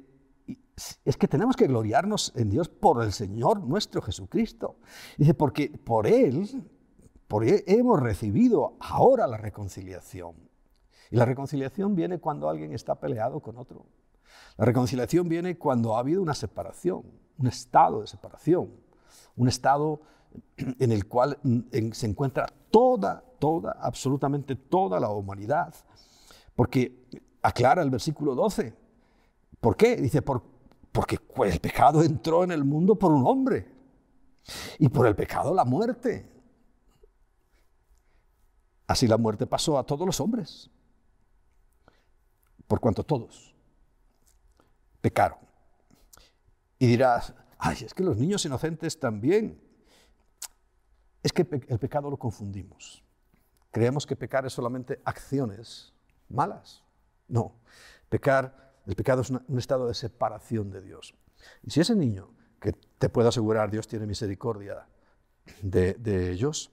es 1.03 1.17
que 1.17 1.27
tenemos 1.27 1.55
que 1.55 1.67
gloriarnos 1.67 2.33
en 2.35 2.49
Dios 2.49 2.69
por 2.69 3.03
el 3.03 3.11
Señor 3.11 3.61
nuestro 3.61 4.01
Jesucristo. 4.01 4.77
Dice, 5.17 5.33
porque 5.33 5.69
por 5.69 6.07
Él, 6.07 6.63
por 7.27 7.43
Él 7.43 7.63
hemos 7.65 7.99
recibido 7.99 8.75
ahora 8.79 9.27
la 9.27 9.37
reconciliación. 9.37 10.35
Y 11.11 11.17
la 11.17 11.25
reconciliación 11.25 11.95
viene 11.95 12.19
cuando 12.19 12.49
alguien 12.49 12.73
está 12.73 12.95
peleado 12.99 13.39
con 13.39 13.57
otro. 13.57 13.85
La 14.57 14.65
reconciliación 14.65 15.29
viene 15.29 15.57
cuando 15.57 15.95
ha 15.95 15.99
habido 15.99 16.21
una 16.21 16.33
separación, 16.33 17.03
un 17.37 17.47
estado 17.47 18.01
de 18.01 18.07
separación, 18.07 18.69
un 19.35 19.47
estado 19.47 20.01
en 20.57 20.91
el 20.91 21.07
cual 21.07 21.37
mm, 21.43 21.91
se 21.91 22.07
encuentra 22.07 22.47
toda, 22.71 23.23
toda, 23.45 23.73
absolutamente 23.79 24.55
toda 24.55 24.99
la 24.99 25.09
humanidad. 25.11 25.71
Porque 26.55 27.07
aclara 27.43 27.83
el 27.83 27.91
versículo 27.91 28.33
12. 28.33 28.73
¿Por 29.59 29.77
qué? 29.77 29.97
Dice, 29.97 30.23
por- 30.23 30.41
porque 30.91 31.19
el 31.45 31.59
pecado 31.59 32.01
entró 32.01 32.43
en 32.43 32.51
el 32.51 32.63
mundo 32.63 32.95
por 32.95 33.11
un 33.11 33.27
hombre. 33.27 33.71
Y 34.79 34.89
por 34.89 35.05
el 35.05 35.15
pecado 35.15 35.53
la 35.53 35.63
muerte. 35.63 36.27
Así 38.87 39.07
la 39.07 39.17
muerte 39.17 39.45
pasó 39.45 39.77
a 39.77 39.85
todos 39.85 40.05
los 40.07 40.19
hombres. 40.19 40.71
Por 42.67 42.79
cuanto 42.79 43.03
todos 43.03 43.53
pecaron. 45.01 45.37
Y 46.79 46.87
dirás, 46.87 47.31
ay, 47.59 47.77
es 47.85 47.93
que 47.93 48.01
los 48.03 48.17
niños 48.17 48.43
inocentes 48.43 48.99
también. 48.99 49.61
Es 51.21 51.31
que 51.31 51.41
el 51.67 51.79
pecado 51.79 52.09
lo 52.09 52.17
confundimos. 52.17 53.04
Creemos 53.75 54.05
que 54.07 54.15
pecar 54.15 54.45
es 54.45 54.53
solamente 54.53 55.01
acciones 55.03 55.93
malas. 56.29 56.81
No, 57.27 57.55
pecar, 58.07 58.73
el 58.85 58.95
pecado 58.95 59.21
es 59.21 59.29
un 59.29 59.59
estado 59.59 59.87
de 59.87 59.93
separación 59.93 60.71
de 60.71 60.81
Dios. 60.81 61.13
Y 61.61 61.71
si 61.71 61.81
ese 61.81 61.93
niño, 61.93 62.29
que 62.61 62.71
te 62.71 63.09
puedo 63.09 63.27
asegurar, 63.27 63.69
Dios 63.69 63.85
tiene 63.85 64.05
misericordia 64.05 64.87
de, 65.61 66.31
ellos, 66.31 66.71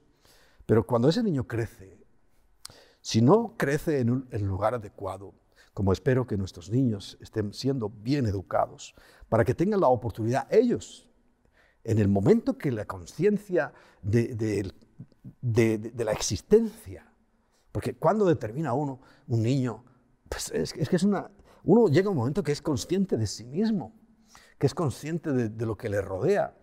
pero 0.65 0.87
cuando 0.87 1.09
ese 1.09 1.21
niño 1.23 1.45
crece, 1.45 1.99
si 3.01 3.21
no 3.21 3.55
crece 3.57 3.99
en 3.99 4.09
un 4.09 4.47
lugar 4.47 4.73
adecuado, 4.73 5.33
como 5.73 5.91
espero 5.91 6.25
que 6.25 6.37
nuestros 6.37 6.69
niños 6.69 7.17
estén 7.19 7.51
siendo 7.53 7.89
bien 7.89 8.27
educados, 8.27 8.95
para 9.27 9.43
que 9.43 9.53
tengan 9.53 9.81
la 9.81 9.89
oportunidad 9.89 10.47
ellos, 10.49 11.09
en 11.83 11.99
el 11.99 12.07
momento 12.07 12.57
que 12.57 12.71
la 12.71 12.85
conciencia 12.85 13.73
de, 14.01 14.71
la 15.41 16.11
existencia, 16.11 17.05
porque 17.71 17.95
cuando 17.95 18.25
determina 18.25 18.73
uno, 18.73 18.99
un 19.27 19.43
niño, 19.43 19.83
pues 20.29 20.51
es, 20.51 20.73
que 20.73 20.95
es 20.95 21.03
una, 21.03 21.31
uno 21.63 21.87
llega 21.87 22.07
a 22.07 22.11
un 22.11 22.17
momento 22.17 22.43
que 22.43 22.51
es 22.51 22.61
consciente 22.61 23.17
de 23.17 23.27
sí 23.27 23.43
mismo, 23.43 23.93
que 24.57 24.67
es 24.67 24.73
consciente 24.73 25.31
de 25.31 25.65
lo 25.65 25.75
que 25.75 25.89
le 25.89 26.01
rodea, 26.01 26.55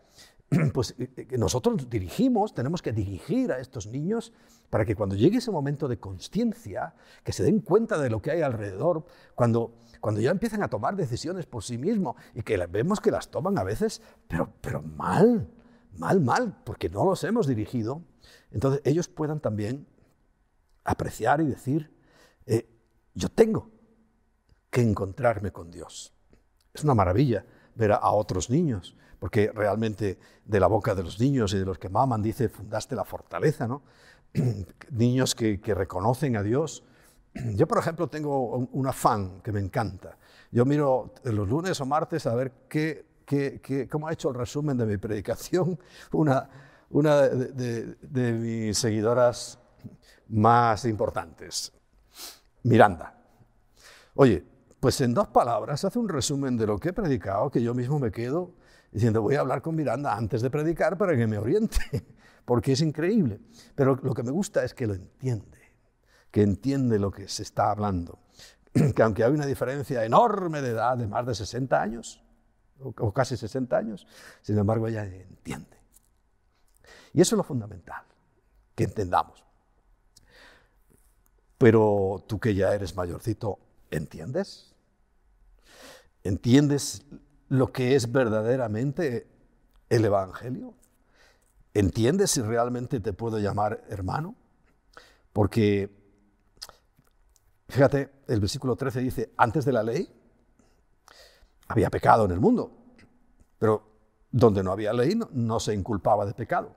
pues 0.74 0.94
eh, 0.98 1.11
eh, 1.16 1.38
nosotros 1.38 1.88
dirigimos, 1.88 2.55
tenemos 2.55 2.83
que 2.83 2.92
dirigir 2.92 3.53
a 3.53 3.61
estos 3.61 3.87
niños 3.87 4.33
para 4.68 4.85
que 4.85 4.96
cuando 4.96 5.14
llegue 5.14 5.38
ese 5.38 5.50
momento 5.50 5.87
de 5.88 5.98
conciencia, 5.98 6.94
que 7.24 7.33
se 7.33 7.44
den 7.44 7.61
cuenta 7.61 7.98
de 7.98 8.11
lo 8.11 8.20
que 8.20 8.33
hay 8.33 8.42
alrededor, 8.42 9.05
cuando, 9.35 9.74
cuando 10.00 10.20
ya 10.20 10.31
empiezan 10.31 10.62
a 10.62 10.68
tomar 10.68 10.96
decisiones 10.96 11.46
por 11.46 11.62
sí 11.62 11.79
mismos 11.79 12.16
y 12.35 12.42
que 12.42 12.57
vemos 12.66 13.00
que 13.00 13.11
las 13.11 13.31
toman 13.31 13.59
a 13.59 13.64
veces, 13.64 14.03
pero, 14.26 14.53
pero 14.61 14.83
mal, 14.83 15.48
mal, 15.96 16.20
mal, 16.20 16.62
porque 16.64 16.88
no 16.88 17.05
los 17.05 17.22
hemos 17.24 17.46
dirigido, 17.46 18.03
entonces 18.50 18.81
ellos 18.85 19.09
puedan 19.09 19.40
también 19.40 19.87
apreciar 20.85 21.40
y 21.40 21.46
decir, 21.46 21.94
eh, 22.46 22.68
yo 23.14 23.29
tengo 23.29 23.70
que 24.70 24.83
encontrarme 24.83 25.53
con 25.53 25.70
Dios. 25.70 26.12
Es 26.72 26.85
una 26.85 26.94
maravilla 26.94 27.44
ver 27.74 27.92
a 27.92 28.11
otros 28.11 28.50
niños 28.50 28.96
porque 29.20 29.53
realmente 29.55 30.18
de 30.44 30.59
la 30.59 30.66
boca 30.66 30.94
de 30.96 31.05
los 31.05 31.20
niños 31.20 31.53
y 31.53 31.59
de 31.59 31.64
los 31.64 31.79
que 31.79 31.88
maman 31.88 32.22
dice, 32.22 32.48
fundaste 32.48 32.96
la 32.96 33.05
fortaleza, 33.05 33.68
¿no? 33.68 33.83
niños 34.90 35.35
que, 35.35 35.61
reconocen 35.62 36.37
a 36.37 36.42
Dios. 36.42 36.83
Yo, 37.55 37.68
por 37.68 37.79
ejemplo, 37.79 38.09
tengo 38.09 38.57
un, 38.57 38.87
afán 38.87 39.42
que 39.42 39.53
me 39.53 39.61
encanta. 39.61 40.16
Yo 40.50 40.64
miro 40.64 41.12
los 41.22 41.48
lunes 41.48 41.81
o 41.81 41.87
martes 41.87 42.26
a 42.26 42.35
ver 42.35 42.53
qué, 42.68 43.07
qué, 43.31 43.88
cómo 43.90 44.09
ha 44.09 44.12
hecho 44.12 44.31
el 44.31 44.35
resumen 44.35 44.77
de 44.77 44.87
mi 44.87 44.97
predicación 44.97 45.79
una, 46.12 46.49
una 46.90 47.21
de, 47.29 47.95
de 48.01 48.33
mis 48.33 48.79
seguidoras 48.79 49.59
más 50.29 50.85
importantes, 50.85 51.73
Miranda. 52.64 53.16
Oye, 54.14 54.45
pues 54.81 55.01
en 55.01 55.14
dos 55.14 55.29
palabras 55.29 55.85
hace 55.85 55.99
un 55.99 56.09
resumen 56.09 56.57
de 56.57 56.66
lo 56.66 56.79
que 56.79 56.88
he 56.88 56.93
predicado 56.93 57.51
que 57.51 57.62
yo 57.62 57.75
mismo 57.75 57.99
me 57.99 58.11
quedo 58.11 58.55
diciendo, 58.90 59.23
voy 59.23 59.37
a 59.37 59.40
hablar 59.40 59.62
con 59.62 59.77
Miranda 59.77 60.16
antes 60.16 60.43
de 60.43 60.51
predicar 60.51 60.99
para 60.99 61.16
que 61.16 61.27
me 61.27 61.38
oriente, 61.38 61.79
porque 62.45 62.73
es 62.73 62.81
increíble. 62.81 63.40
Pero 63.75 63.97
lo 64.03 64.14
que 64.14 64.23
me 64.23 64.33
gusta 64.33 64.64
es 64.64 64.75
que 64.75 64.87
lo 64.87 64.95
entiende, 64.95 65.59
que 66.31 66.43
entiende 66.43 66.99
lo 66.99 67.11
que 67.11 67.29
se 67.29 67.43
está 67.43 67.71
hablando. 67.71 68.19
Que 68.95 69.03
aunque 69.03 69.25
hay 69.25 69.33
una 69.33 69.47
diferencia 69.47 70.05
enorme 70.05 70.62
de 70.62 70.71
edad, 70.71 70.97
de 70.97 71.07
más 71.07 71.27
de 71.27 71.35
60 71.35 71.81
años, 71.81 72.25
o 72.83 73.12
casi 73.12 73.37
60 73.37 73.77
años, 73.77 74.07
sin 74.43 74.59
embargo 74.59 74.88
ella 74.88 75.05
entiende. 75.05 75.79
Y 77.12 77.21
eso 77.21 77.35
es 77.35 77.38
lo 77.38 77.45
fundamental, 77.45 78.03
que 78.75 78.85
entendamos. 78.85 79.45
Pero 81.59 82.25
tú 82.27 82.38
que 82.38 82.55
ya 82.55 82.75
eres 82.75 82.97
mayorcito, 82.97 83.59
¿entiendes? 83.90 84.75
¿Entiendes 86.23 87.05
lo 87.49 87.73
que 87.73 87.97
es 87.97 88.11
verdaderamente 88.11 89.27
el 89.88 90.05
Evangelio? 90.05 90.75
¿Entiendes 91.75 92.33
si 92.33 92.43
realmente 92.43 93.01
te 93.01 93.12
puedo 93.12 93.38
llamar 93.38 93.85
hermano? 93.88 94.35
Porque, 95.33 95.90
fíjate, 97.69 98.11
el 98.27 98.40
versículo 98.40 98.77
13 98.77 99.01
dice, 99.01 99.33
antes 99.37 99.64
de 99.64 99.73
la 99.73 99.83
ley 99.83 100.20
había 101.71 101.89
pecado 101.89 102.25
en 102.25 102.33
el 102.33 102.41
mundo, 102.41 102.73
pero 103.57 103.87
donde 104.33 104.63
no 104.65 104.73
había 104.73 104.93
ley 104.93 105.17
no, 105.31 105.61
se 105.61 105.73
inculpaba 105.73 106.27
de 106.27 106.35
pecado. 106.35 106.75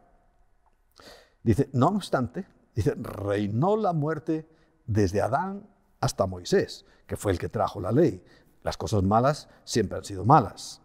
Dice, 1.42 1.68
no 1.74 1.88
obstante, 1.88 2.46
dice, 2.76 2.94
reinó 2.96 3.76
la 3.76 3.92
muerte 3.92 4.48
desde 4.86 5.20
Adán 5.20 5.68
hasta 6.00 6.28
Moisés, 6.28 6.86
que 7.08 7.18
fue 7.18 7.32
el 7.32 7.40
que 7.40 7.50
trajo 7.50 7.82
la 7.82 7.92
ley. 7.92 8.24
Las 8.62 8.78
cosas 8.78 9.02
malas 9.02 9.50
siempre 9.64 9.98
han 9.98 10.04
sido 10.04 10.26
malas. 10.26 10.80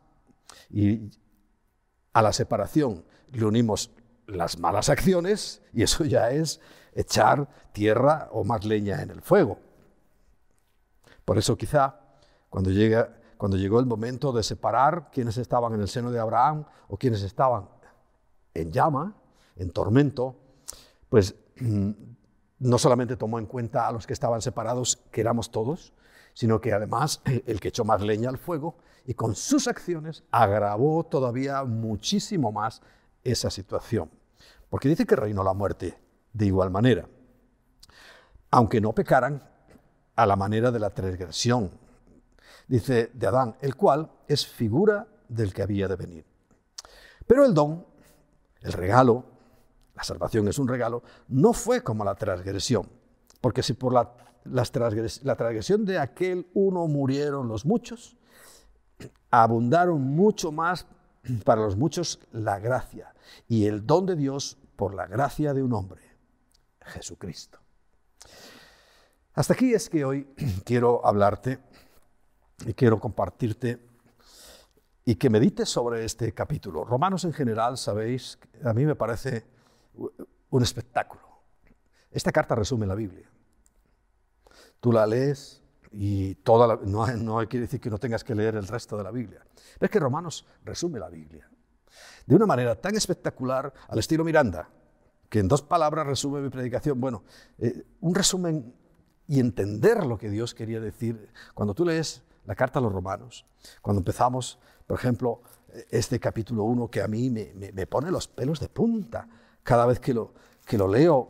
Y 0.70 1.10
a 2.14 2.22
la 2.22 2.32
separación 2.32 3.04
le 3.30 3.44
unimos 3.44 3.90
las 4.26 4.58
malas 4.58 4.88
acciones 4.88 5.60
y 5.74 5.82
eso 5.82 6.04
ya 6.04 6.30
es 6.30 6.60
echar 6.94 7.46
tierra 7.72 8.30
o 8.32 8.42
más 8.42 8.64
leña 8.64 9.02
en 9.02 9.10
el 9.10 9.20
fuego. 9.20 9.58
Por 11.26 11.36
eso 11.36 11.58
quizá 11.58 12.00
cuando, 12.48 12.70
llega, 12.70 13.17
cuando 13.38 13.56
llegó 13.56 13.78
el 13.80 13.86
momento 13.86 14.32
de 14.32 14.42
separar 14.42 15.10
quienes 15.10 15.38
estaban 15.38 15.72
en 15.72 15.80
el 15.80 15.88
seno 15.88 16.10
de 16.10 16.18
Abraham 16.18 16.64
o 16.88 16.98
quienes 16.98 17.22
estaban 17.22 17.68
en 18.52 18.72
llama, 18.72 19.14
en 19.56 19.70
tormento, 19.70 20.34
pues 21.08 21.36
mm, 21.60 21.90
no 22.58 22.78
solamente 22.78 23.16
tomó 23.16 23.38
en 23.38 23.46
cuenta 23.46 23.86
a 23.86 23.92
los 23.92 24.06
que 24.06 24.12
estaban 24.12 24.42
separados, 24.42 24.96
que 25.12 25.20
éramos 25.20 25.52
todos, 25.52 25.92
sino 26.34 26.60
que 26.60 26.72
además 26.72 27.22
el 27.46 27.60
que 27.60 27.68
echó 27.68 27.84
más 27.84 28.02
leña 28.02 28.28
al 28.28 28.38
fuego 28.38 28.76
y 29.06 29.14
con 29.14 29.36
sus 29.36 29.68
acciones 29.68 30.24
agravó 30.32 31.04
todavía 31.04 31.62
muchísimo 31.64 32.50
más 32.50 32.82
esa 33.22 33.50
situación. 33.50 34.10
Porque 34.68 34.88
dice 34.88 35.06
que 35.06 35.16
reinó 35.16 35.44
la 35.44 35.54
muerte 35.54 35.98
de 36.32 36.46
igual 36.46 36.70
manera, 36.70 37.08
aunque 38.50 38.80
no 38.80 38.92
pecaran 38.92 39.42
a 40.16 40.26
la 40.26 40.36
manera 40.36 40.70
de 40.72 40.80
la 40.80 40.90
transgresión, 40.90 41.70
dice 42.68 43.10
de 43.12 43.26
Adán, 43.26 43.56
el 43.60 43.74
cual 43.74 44.10
es 44.26 44.46
figura 44.46 45.06
del 45.28 45.52
que 45.52 45.62
había 45.62 45.88
de 45.88 45.96
venir. 45.96 46.24
Pero 47.26 47.44
el 47.44 47.52
don, 47.52 47.84
el 48.60 48.72
regalo, 48.72 49.24
la 49.94 50.04
salvación 50.04 50.46
es 50.48 50.58
un 50.58 50.68
regalo, 50.68 51.02
no 51.28 51.52
fue 51.52 51.82
como 51.82 52.04
la 52.04 52.14
transgresión, 52.14 52.88
porque 53.40 53.62
si 53.62 53.72
por 53.72 53.92
la 53.92 54.14
la 54.50 55.36
transgresión 55.36 55.84
de 55.84 55.98
aquel 55.98 56.48
uno 56.54 56.86
murieron 56.86 57.48
los 57.48 57.64
muchos, 57.64 58.16
abundaron 59.30 60.00
mucho 60.00 60.52
más 60.52 60.86
para 61.44 61.62
los 61.62 61.76
muchos 61.76 62.20
la 62.32 62.58
gracia 62.58 63.14
y 63.46 63.66
el 63.66 63.86
don 63.86 64.06
de 64.06 64.16
Dios 64.16 64.58
por 64.76 64.94
la 64.94 65.06
gracia 65.06 65.52
de 65.52 65.62
un 65.62 65.72
hombre, 65.72 66.02
Jesucristo. 66.80 67.58
Hasta 69.34 69.54
aquí 69.54 69.74
es 69.74 69.88
que 69.88 70.04
hoy 70.04 70.28
quiero 70.64 71.04
hablarte 71.06 71.58
y 72.66 72.74
quiero 72.74 72.98
compartirte 72.98 73.78
y 75.04 75.14
que 75.14 75.30
medites 75.30 75.68
sobre 75.68 76.04
este 76.04 76.32
capítulo. 76.32 76.84
Romanos 76.84 77.24
en 77.24 77.32
general, 77.32 77.78
sabéis, 77.78 78.38
a 78.62 78.72
mí 78.74 78.84
me 78.84 78.94
parece 78.94 79.46
un 80.50 80.62
espectáculo. 80.62 81.22
Esta 82.10 82.32
carta 82.32 82.54
resume 82.54 82.86
la 82.86 82.94
Biblia. 82.94 83.30
Tú 84.80 84.92
la 84.92 85.06
lees 85.06 85.62
y 85.90 86.34
toda 86.36 86.78
no, 86.84 87.06
no 87.06 87.48
quiere 87.48 87.66
decir 87.66 87.80
que 87.80 87.90
no 87.90 87.98
tengas 87.98 88.22
que 88.22 88.34
leer 88.34 88.56
el 88.56 88.66
resto 88.66 88.96
de 88.96 89.04
la 89.04 89.10
Biblia. 89.10 89.42
Ves 89.80 89.90
que 89.90 89.98
Romanos 89.98 90.44
resume 90.64 90.98
la 90.98 91.08
Biblia 91.08 91.48
de 92.26 92.34
una 92.34 92.46
manera 92.46 92.74
tan 92.74 92.94
espectacular 92.94 93.72
al 93.88 93.98
estilo 93.98 94.24
Miranda, 94.24 94.68
que 95.28 95.40
en 95.40 95.48
dos 95.48 95.62
palabras 95.62 96.06
resume 96.06 96.40
mi 96.40 96.50
predicación. 96.50 97.00
Bueno, 97.00 97.24
eh, 97.58 97.84
un 98.00 98.14
resumen 98.14 98.74
y 99.26 99.40
entender 99.40 100.04
lo 100.06 100.18
que 100.18 100.30
Dios 100.30 100.54
quería 100.54 100.80
decir. 100.80 101.30
Cuando 101.54 101.74
tú 101.74 101.84
lees 101.84 102.22
la 102.48 102.54
carta 102.54 102.78
a 102.78 102.82
los 102.82 102.90
romanos, 102.90 103.44
cuando 103.82 104.00
empezamos, 104.00 104.58
por 104.86 104.98
ejemplo, 104.98 105.42
este 105.90 106.18
capítulo 106.18 106.64
1 106.64 106.88
que 106.88 107.02
a 107.02 107.06
mí 107.06 107.28
me, 107.28 107.52
me, 107.54 107.86
pone 107.86 108.10
los 108.10 108.26
pelos 108.26 108.58
de 108.58 108.70
punta 108.70 109.28
cada 109.62 109.84
vez 109.84 110.00
que 110.00 110.14
lo, 110.14 110.32
que 110.64 110.78
lo 110.78 110.88
leo, 110.88 111.28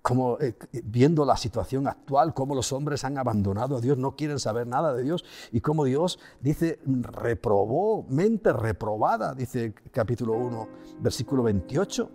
como, 0.00 0.38
eh, 0.38 0.54
viendo 0.84 1.24
la 1.24 1.36
situación 1.36 1.88
actual, 1.88 2.34
cómo 2.34 2.54
los 2.54 2.72
hombres 2.72 3.04
han 3.04 3.18
abandonado 3.18 3.78
a 3.78 3.80
Dios, 3.80 3.98
no 3.98 4.14
quieren 4.14 4.38
saber 4.38 4.68
nada 4.68 4.94
de 4.94 5.02
Dios, 5.02 5.24
y 5.50 5.60
cómo 5.60 5.84
Dios 5.84 6.20
dice, 6.40 6.78
reprobó, 6.86 8.04
mente 8.08 8.52
reprobada, 8.52 9.34
dice 9.34 9.74
capítulo 9.90 10.34
1, 10.34 10.68
versículo 11.00 11.42
28, 11.42 12.10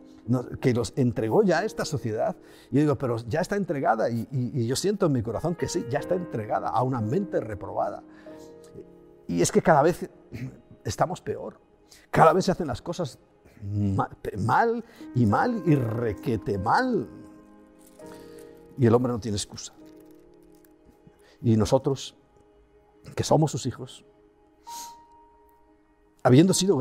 que 0.62 0.74
los 0.74 0.93
entregó 0.95 1.43
ya 1.43 1.60
a 1.60 1.66
esta 1.66 1.84
sociedad. 1.84 2.38
Y 2.72 2.76
yo 2.76 2.82
digo, 2.82 2.95
pero 2.97 3.18
ya 3.18 3.41
está 3.41 3.58
entregada, 3.58 4.10
y, 4.10 4.30
y 4.32 4.66
yo 4.66 4.78
siento 4.78 5.08
en 5.08 5.12
mi 5.12 5.22
corazón 5.22 5.56
que 5.56 5.68
sí, 5.68 5.86
ya 5.89 5.99
está 5.99 6.16
entregada 6.16 6.70
a 6.70 6.82
una 6.84 7.01
mente 7.01 7.41
reprobada. 7.41 8.01
Y 9.28 9.41
es 9.41 9.51
que 9.51 9.61
cada 9.61 9.82
vez 9.82 10.09
estamos 10.84 11.21
peor, 11.21 11.59
cada 12.11 12.34
vez 12.34 12.45
se 12.45 12.51
hacen 12.51 12.67
las 12.67 12.82
cosas 12.82 13.19
mal 13.63 14.84
y 15.15 15.26
mal 15.26 15.63
y 15.65 15.76
requete 15.76 16.57
mal 16.57 17.09
Y 18.78 18.86
el 18.86 18.93
hombre 18.93 19.11
no 19.11 19.19
tiene 19.19 19.38
excusa. 19.38 19.73
Y 21.41 21.55
nosotros, 21.57 22.15
que 23.15 23.23
somos 23.23 23.51
sus 23.51 23.65
hijos, 23.65 24.05
habiendo 26.23 26.53
sido 26.53 26.78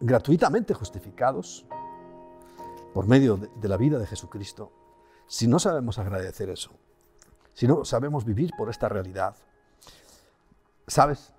gratuitamente 0.00 0.74
justificados 0.74 1.66
por 2.92 3.06
medio 3.06 3.36
de 3.36 3.68
la 3.68 3.76
vida 3.76 3.98
de 3.98 4.06
Jesucristo, 4.06 4.70
si 5.26 5.46
no 5.48 5.58
sabemos 5.58 5.98
agradecer 5.98 6.50
eso, 6.50 6.70
si 7.54 7.66
no 7.66 7.84
sabemos 7.84 8.24
vivir 8.24 8.50
por 8.56 8.68
esta 8.68 8.88
realidad, 8.88 9.36
¿sabes? 10.86 11.32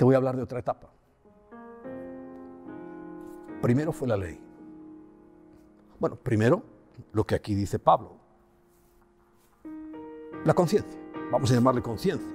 Te 0.00 0.04
voy 0.04 0.14
a 0.14 0.16
hablar 0.16 0.34
de 0.34 0.42
otra 0.42 0.60
etapa. 0.60 0.88
Primero 3.60 3.92
fue 3.92 4.08
la 4.08 4.16
ley. 4.16 4.40
Bueno, 5.98 6.16
primero 6.16 6.62
lo 7.12 7.22
que 7.24 7.34
aquí 7.34 7.54
dice 7.54 7.78
Pablo. 7.78 8.16
La 10.46 10.54
conciencia. 10.54 10.98
Vamos 11.30 11.50
a 11.50 11.54
llamarle 11.54 11.82
conciencia. 11.82 12.34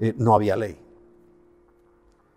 Eh, 0.00 0.14
no 0.16 0.34
había 0.34 0.56
ley. 0.56 0.80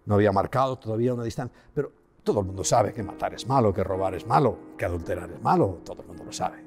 No 0.04 0.16
había 0.16 0.34
marcado 0.34 0.78
todavía 0.78 1.14
una 1.14 1.24
distancia. 1.24 1.58
Pero 1.74 1.90
todo 2.22 2.42
el 2.42 2.46
mundo 2.46 2.66
sabe 2.66 2.92
que 2.92 3.02
matar 3.02 3.34
es 3.34 3.48
malo, 3.48 3.74
que 3.74 3.86
robar 3.86 4.16
es 4.16 4.28
malo, 4.28 4.58
que 4.78 4.84
adulterar 4.84 5.32
es 5.32 5.42
malo. 5.42 5.80
Todo 5.86 6.02
el 6.02 6.10
mundo 6.10 6.26
lo 6.26 6.34
sabe. 6.34 6.62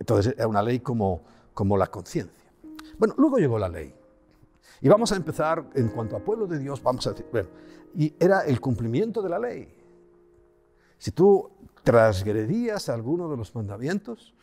Entonces 0.00 0.34
era 0.36 0.48
una 0.48 0.62
ley 0.62 0.80
como, 0.80 1.22
como 1.54 1.76
la 1.76 1.86
conciencia. 1.86 2.50
Bueno, 2.98 3.14
luego 3.18 3.38
llegó 3.38 3.56
la 3.56 3.68
ley. 3.68 3.94
Y 4.80 4.88
vamos 4.88 5.12
a 5.12 5.16
empezar, 5.16 5.70
en 5.74 5.88
cuanto 5.88 6.16
a 6.16 6.20
pueblo 6.20 6.46
de 6.46 6.58
Dios, 6.58 6.82
vamos 6.82 7.06
a 7.06 7.10
decir, 7.10 7.26
bueno, 7.32 7.48
y 7.94 8.14
era 8.18 8.42
el 8.42 8.60
cumplimiento 8.60 9.22
de 9.22 9.28
la 9.28 9.38
ley. 9.38 9.74
Si 10.98 11.10
tú 11.10 11.50
transgredías 11.82 12.88
alguno 12.88 13.28
de 13.28 13.36
los 13.36 13.54
mandamientos, 13.54 14.34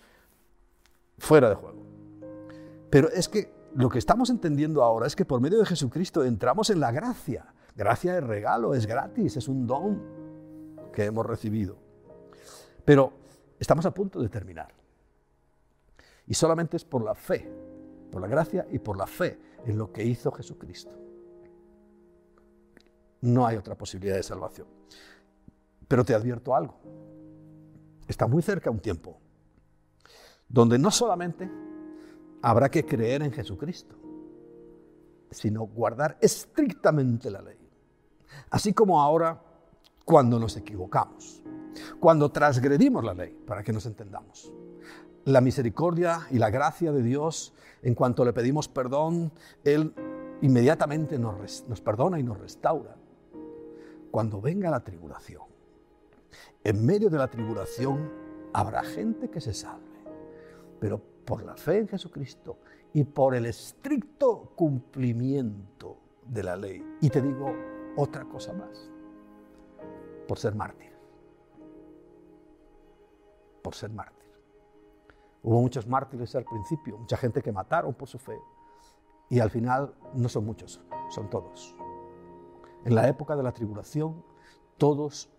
fuera 1.17 1.49
de 1.49 1.55
juego. 1.55 1.83
Pero 2.89 3.09
es 3.09 3.29
que 3.29 3.53
lo 3.75 3.89
que 3.89 3.99
estamos 3.99 4.29
entendiendo 4.29 4.83
ahora 4.83 5.07
es 5.07 5.15
que 5.15 5.25
por 5.25 5.41
medio 5.41 5.59
de 5.59 5.65
Jesucristo 5.65 6.23
entramos 6.23 6.69
en 6.69 6.79
la 6.79 6.91
gracia. 6.91 7.53
Gracia 7.75 8.17
es 8.17 8.23
regalo, 8.23 8.73
es 8.73 8.85
gratis, 8.87 9.37
es 9.37 9.47
un 9.47 9.67
don 9.67 10.01
que 10.93 11.05
hemos 11.05 11.25
recibido. 11.25 11.77
Pero 12.85 13.13
estamos 13.59 13.85
a 13.85 13.91
punto 13.91 14.21
de 14.21 14.29
terminar. 14.29 14.73
Y 16.27 16.33
solamente 16.33 16.77
es 16.77 16.85
por 16.85 17.03
la 17.03 17.15
fe, 17.15 17.51
por 18.11 18.21
la 18.21 18.27
gracia 18.27 18.65
y 18.71 18.79
por 18.79 18.97
la 18.97 19.07
fe 19.07 19.37
en 19.65 19.77
lo 19.77 19.91
que 19.91 20.03
hizo 20.03 20.31
Jesucristo. 20.31 20.91
No 23.21 23.45
hay 23.45 23.57
otra 23.57 23.75
posibilidad 23.75 24.15
de 24.15 24.23
salvación. 24.23 24.67
Pero 25.87 26.03
te 26.03 26.13
advierto 26.13 26.55
algo. 26.55 26.79
Está 28.07 28.27
muy 28.27 28.41
cerca 28.41 28.69
un 28.69 28.79
tiempo 28.79 29.19
donde 30.47 30.77
no 30.77 30.91
solamente 30.91 31.49
habrá 32.41 32.69
que 32.69 32.85
creer 32.85 33.23
en 33.23 33.31
Jesucristo, 33.31 33.95
sino 35.31 35.65
guardar 35.65 36.17
estrictamente 36.21 37.31
la 37.31 37.41
ley. 37.41 37.57
Así 38.51 38.73
como 38.73 39.01
ahora 39.01 39.41
cuando 40.05 40.39
nos 40.39 40.55
equivocamos, 40.55 41.41
cuando 41.99 42.31
transgredimos 42.31 43.03
la 43.03 43.13
ley, 43.13 43.35
para 43.45 43.63
que 43.63 43.73
nos 43.73 43.85
entendamos. 43.87 44.53
La 45.25 45.41
misericordia 45.41 46.27
y 46.29 46.37
la 46.37 46.51
gracia 46.51 46.91
de 46.91 47.01
Dios, 47.01 47.51
en 47.81 47.95
cuanto 47.95 48.23
le 48.23 48.31
pedimos 48.31 48.67
perdón, 48.67 49.31
Él 49.63 49.91
inmediatamente 50.41 51.17
nos, 51.17 51.63
perdona 51.83 52.19
y 52.19 52.23
nos 52.23 52.39
restaura. 52.39 52.95
Cuando 54.11 54.39
venga 54.39 54.69
la 54.69 54.83
tribulación, 54.83 55.41
en 56.63 56.85
medio 56.85 57.09
de 57.09 57.17
la 57.17 57.27
tribulación 57.27 58.11
habrá 58.53 58.83
gente 58.83 59.31
que 59.31 59.41
se 59.41 59.55
salve, 59.55 59.99
pero 60.79 61.01
por 61.25 61.43
la 61.43 61.55
fe 61.55 61.79
en 61.79 61.87
Jesucristo 61.87 62.59
y 62.93 63.03
por 63.03 63.33
el 63.33 63.47
estricto 63.47 64.51
cumplimiento 64.55 65.97
de 66.23 66.43
la 66.43 66.55
ley. 66.55 66.85
Y 67.01 67.09
te 67.09 67.23
digo 67.23 67.51
otra 67.97 68.25
cosa 68.25 68.53
más, 68.53 68.91
por 70.27 70.37
ser 70.37 70.53
mártir. 70.53 70.91
Por 73.63 73.73
ser 73.73 73.89
mártir. 73.89 74.24
Hubo 75.45 75.61
muchos 75.61 75.85
mártires 75.85 76.33
al 76.33 76.43
principio, 76.43 76.97
mucha 76.97 77.17
gente 77.17 77.43
que 77.43 77.51
mataron 77.51 77.93
por 77.93 78.07
su 78.07 78.17
fe. 78.17 78.35
Y 79.29 79.39
al 79.39 79.51
final 79.51 79.93
no 80.15 80.27
son 80.27 80.43
muchos, 80.43 80.81
son 81.09 81.29
todos. 81.29 81.75
En 82.83 82.95
la 82.95 83.07
época 83.07 83.35
de 83.35 83.43
la 83.43 83.51
tribulación, 83.51 84.23
todos 84.79 85.29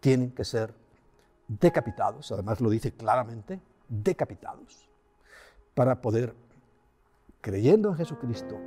tienen 0.00 0.32
que 0.32 0.44
ser 0.44 0.74
decapitados, 1.48 2.30
además 2.32 2.60
lo 2.60 2.68
dice 2.68 2.92
claramente, 2.92 3.62
decapitados, 3.88 4.90
para 5.74 6.02
poder, 6.02 6.36
creyendo 7.40 7.88
en 7.88 7.94
Jesucristo, 7.94 8.58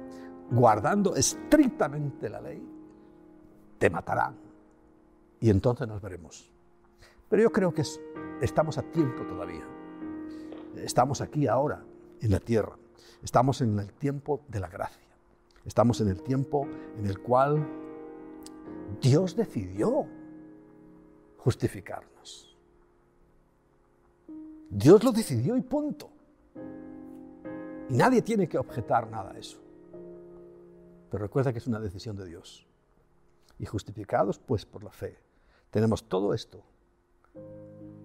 guardando 0.50 1.16
estrictamente 1.16 2.30
la 2.30 2.42
ley, 2.42 2.68
te 3.78 3.92
matarán. 3.92 4.38
Y 5.40 5.52
entonces 5.52 5.88
nos 5.88 6.02
veremos. 6.02 6.52
Pero 7.30 7.44
yo 7.44 7.52
creo 7.52 7.72
que 7.72 7.84
estamos 8.42 8.80
a 8.80 8.82
tiempo 8.82 9.24
todavía. 9.28 9.68
Estamos 10.78 11.22
aquí 11.22 11.48
ahora, 11.48 11.84
en 12.22 12.32
la 12.32 12.40
tierra. 12.40 12.78
Estamos 13.22 13.62
en 13.62 13.80
el 13.80 13.94
tiempo 13.94 14.42
de 14.48 14.60
la 14.60 14.68
gracia. 14.68 15.02
Estamos 15.66 16.02
en 16.02 16.10
el 16.10 16.22
tiempo 16.22 16.68
en 16.98 17.06
el 17.06 17.20
cual 17.20 17.66
Dios 19.02 19.36
decidió 19.36 20.06
justificarnos. 21.38 22.58
Dios 24.70 25.04
lo 25.04 25.12
decidió 25.12 25.56
y 25.56 25.62
punto. 25.62 26.10
Y 27.90 27.94
nadie 27.96 28.22
tiene 28.22 28.48
que 28.48 28.58
objetar 28.58 29.10
nada 29.10 29.32
a 29.32 29.38
eso. 29.38 29.60
Pero 31.10 31.24
recuerda 31.24 31.52
que 31.54 31.60
es 31.60 31.68
una 31.68 31.80
decisión 31.80 32.18
de 32.18 32.26
Dios. 32.26 32.66
Y 33.60 33.66
justificados 33.66 34.40
pues 34.40 34.66
por 34.66 34.84
la 34.84 34.92
fe. 34.92 35.18
Tenemos 35.70 36.08
todo 36.10 36.34
esto 36.34 36.64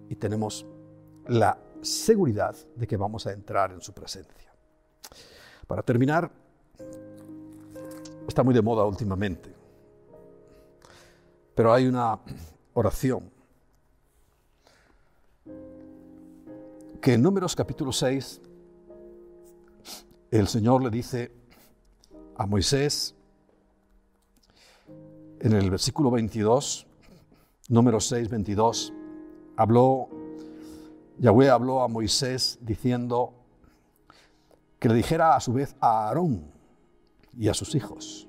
y 0.09 0.15
tenemos 0.15 0.65
la 1.27 1.57
seguridad 1.81 2.55
de 2.75 2.87
que 2.87 2.97
vamos 2.97 3.25
a 3.27 3.31
entrar 3.31 3.71
en 3.71 3.81
su 3.81 3.93
presencia. 3.93 4.51
Para 5.67 5.83
terminar, 5.83 6.31
está 8.27 8.43
muy 8.43 8.53
de 8.53 8.61
moda 8.61 8.85
últimamente, 8.85 9.53
pero 11.55 11.73
hay 11.73 11.87
una 11.87 12.19
oración. 12.73 13.29
Que 17.01 17.13
en 17.13 17.21
Números 17.21 17.55
capítulo 17.55 17.91
6 17.91 18.41
el 20.31 20.47
Señor 20.47 20.83
le 20.83 20.89
dice 20.89 21.31
a 22.37 22.45
Moisés 22.45 23.15
en 25.39 25.53
el 25.53 25.71
versículo 25.71 26.11
22, 26.11 26.85
número 27.69 27.99
6, 27.99 28.29
22, 28.29 28.93
habló, 29.55 30.09
Yahweh 31.19 31.49
habló 31.49 31.81
a 31.81 31.89
Moisés 31.89 32.57
diciendo 32.61 33.33
que 34.79 34.87
le 34.87 34.95
dijera 34.95 35.35
a 35.35 35.41
su 35.41 35.51
vez 35.51 35.75
a 35.81 36.07
Aarón 36.07 36.49
y 37.37 37.49
a 37.49 37.53
sus 37.53 37.75
hijos. 37.75 38.27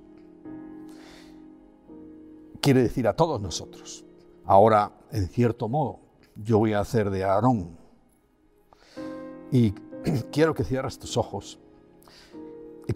Quiere 2.60 2.82
decir 2.82 3.06
a 3.06 3.14
todos 3.14 3.40
nosotros. 3.40 4.04
Ahora, 4.44 4.92
en 5.12 5.28
cierto 5.28 5.68
modo, 5.68 6.00
yo 6.34 6.58
voy 6.58 6.72
a 6.72 6.80
hacer 6.80 7.10
de 7.10 7.22
Aarón. 7.22 7.78
Y 9.52 9.70
quiero 10.32 10.52
que 10.52 10.64
cierres 10.64 10.98
tus 10.98 11.16
ojos. 11.16 11.60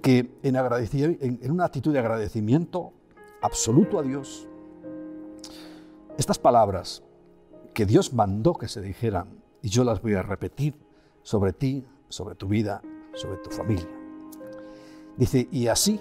Que 0.03 0.39
en, 0.43 0.57
en 0.57 1.51
una 1.53 1.67
actitud 1.67 1.93
de 1.93 2.01
agradecimiento 2.01 2.93
absoluto 3.41 4.01
a 4.01 4.03
Dios, 4.03 4.49
estas 6.19 6.39
palabras 6.39 7.05
que 7.73 7.87
Dios 7.87 8.13
mandó 8.13 8.55
que 8.55 8.67
se 8.67 8.81
dijeran, 8.81 9.44
y 9.65 9.71
yo 9.71 9.83
las 9.83 10.03
voy 10.03 10.13
a 10.13 10.21
repetir 10.21 10.75
sobre 11.23 11.55
ti, 11.55 11.83
sobre 12.11 12.35
tu 12.35 12.47
vida, 12.47 12.83
sobre 13.15 13.39
tu 13.39 13.49
familia. 13.49 13.89
Dice, 15.17 15.49
y 15.51 15.69
así 15.69 15.99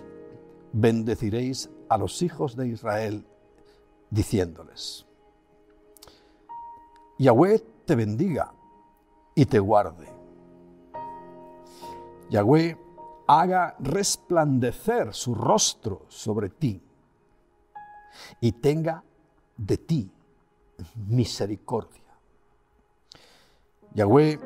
bendeciréis 0.74 1.70
a 1.88 1.98
los 1.98 2.22
hijos 2.22 2.58
de 2.58 2.68
Israel, 2.68 3.26
diciéndoles, 4.10 5.06
Yahweh 7.18 7.64
te 7.86 7.96
bendiga 7.96 8.52
y 9.34 9.46
te 9.46 9.60
guarde. 9.60 10.10
Yahweh 12.32 12.78
haga 13.28 13.78
resplandecer 13.80 15.14
su 15.14 15.36
rostro 15.36 16.02
sobre 16.10 16.50
ti 16.50 16.82
y 18.42 18.52
tenga 18.52 19.06
de 19.56 19.78
ti 19.78 20.12
misericordia. 21.08 22.03
Yahweh 23.96 24.40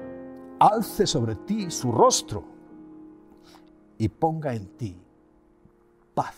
alce 0.60 1.08
sobre 1.08 1.36
ti 1.36 1.70
su 1.72 1.92
rostro 1.92 2.44
y 3.98 4.10
ponga 4.10 4.54
en 4.54 4.68
ti 4.78 4.96
paz. 6.14 6.36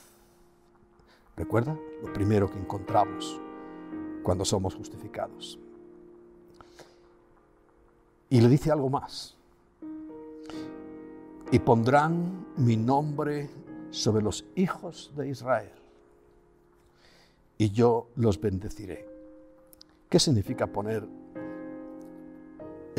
Recuerda 1.36 1.78
lo 2.04 2.14
primero 2.14 2.50
que 2.50 2.60
encontramos 2.60 3.40
cuando 4.24 4.46
somos 4.46 4.76
justificados. 4.76 5.60
Y 8.30 8.42
le 8.42 8.50
dice 8.50 8.72
algo 8.72 8.90
más. 8.90 9.36
Y 11.52 11.60
pondrán 11.60 12.46
mi 12.58 12.78
nombre 12.78 13.50
sobre 13.90 14.22
los 14.22 14.46
hijos 14.56 15.12
de 15.16 15.30
Israel. 15.30 15.72
Y 17.58 17.72
yo 17.72 18.10
los 18.16 18.40
bendeciré. 18.40 19.08
¿Qué 20.10 20.20
significa 20.20 20.68
poner 20.68 21.08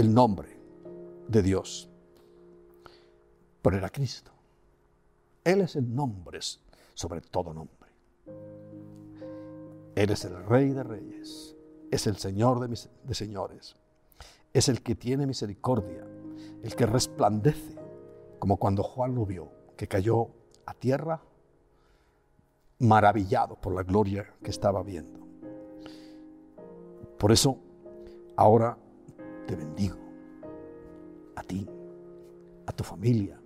el 0.00 0.14
nombre 0.14 0.48
de 1.28 1.42
Dios? 1.42 1.88
Poner 3.60 3.84
a 3.84 3.90
Cristo. 3.90 4.32
Él 5.44 5.60
es 5.60 5.76
el 5.76 5.94
nombre 5.94 6.40
sobre 6.94 7.20
todo 7.20 7.52
nombre. 7.52 7.90
Él 9.94 10.10
es 10.10 10.24
el 10.24 10.42
Rey 10.44 10.70
de 10.70 10.82
Reyes, 10.82 11.56
es 11.90 12.06
el 12.06 12.16
Señor 12.16 12.60
de, 12.60 12.78
de 13.04 13.14
señores, 13.14 13.76
es 14.52 14.68
el 14.68 14.82
que 14.82 14.94
tiene 14.94 15.26
misericordia, 15.26 16.06
el 16.62 16.74
que 16.74 16.86
resplandece, 16.86 17.76
como 18.38 18.56
cuando 18.56 18.82
Juan 18.82 19.14
lo 19.14 19.26
vio, 19.26 19.50
que 19.76 19.88
cayó 19.88 20.28
a 20.64 20.74
tierra 20.74 21.22
maravillado 22.78 23.56
por 23.56 23.74
la 23.74 23.82
gloria 23.82 24.34
que 24.42 24.50
estaba 24.50 24.82
viendo. 24.82 25.20
Por 27.18 27.32
eso, 27.32 27.58
ahora 28.36 28.78
te 29.46 29.56
bendigo, 29.56 29.98
a 31.36 31.42
ti, 31.42 31.68
a 32.66 32.72
tu 32.72 32.84
familia, 32.84 33.40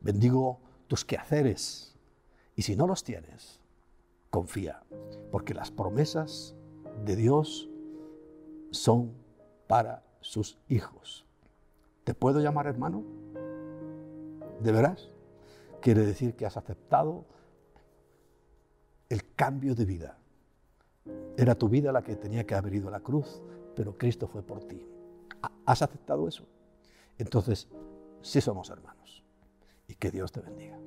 bendigo 0.00 0.60
tus 0.88 1.04
quehaceres, 1.04 1.96
y 2.54 2.62
si 2.62 2.76
no 2.76 2.86
los 2.86 3.02
tienes, 3.04 3.60
confía, 4.30 4.82
porque 5.30 5.54
las 5.54 5.70
promesas 5.70 6.54
de 7.04 7.16
Dios 7.16 7.68
son 8.70 9.12
para 9.66 10.04
sus 10.20 10.58
hijos. 10.68 11.26
¿Te 12.04 12.14
puedo 12.14 12.40
llamar 12.40 12.66
hermano? 12.66 13.04
¿De 14.60 14.72
veras? 14.72 15.10
Quiere 15.80 16.04
decir 16.04 16.34
que 16.34 16.46
has 16.46 16.56
aceptado 16.56 17.24
el 19.08 19.34
cambio 19.34 19.74
de 19.74 19.84
vida. 19.84 20.18
Era 21.36 21.54
tu 21.54 21.68
vida 21.68 21.92
la 21.92 22.02
que 22.02 22.16
tenía 22.16 22.44
que 22.44 22.54
haber 22.54 22.74
ido 22.74 22.88
a 22.88 22.92
la 22.92 23.00
cruz, 23.00 23.42
pero 23.74 23.96
Cristo 23.98 24.28
fue 24.28 24.42
por 24.42 24.64
ti. 24.64 24.86
¿Has 25.66 25.82
aceptado 25.82 26.28
eso? 26.28 26.46
Entonces, 27.18 27.68
sí 28.22 28.40
somos 28.40 28.70
hermanos. 28.70 29.24
Y 29.88 29.94
que 29.94 30.10
Dios 30.10 30.32
te 30.32 30.40
bendiga. 30.40 30.78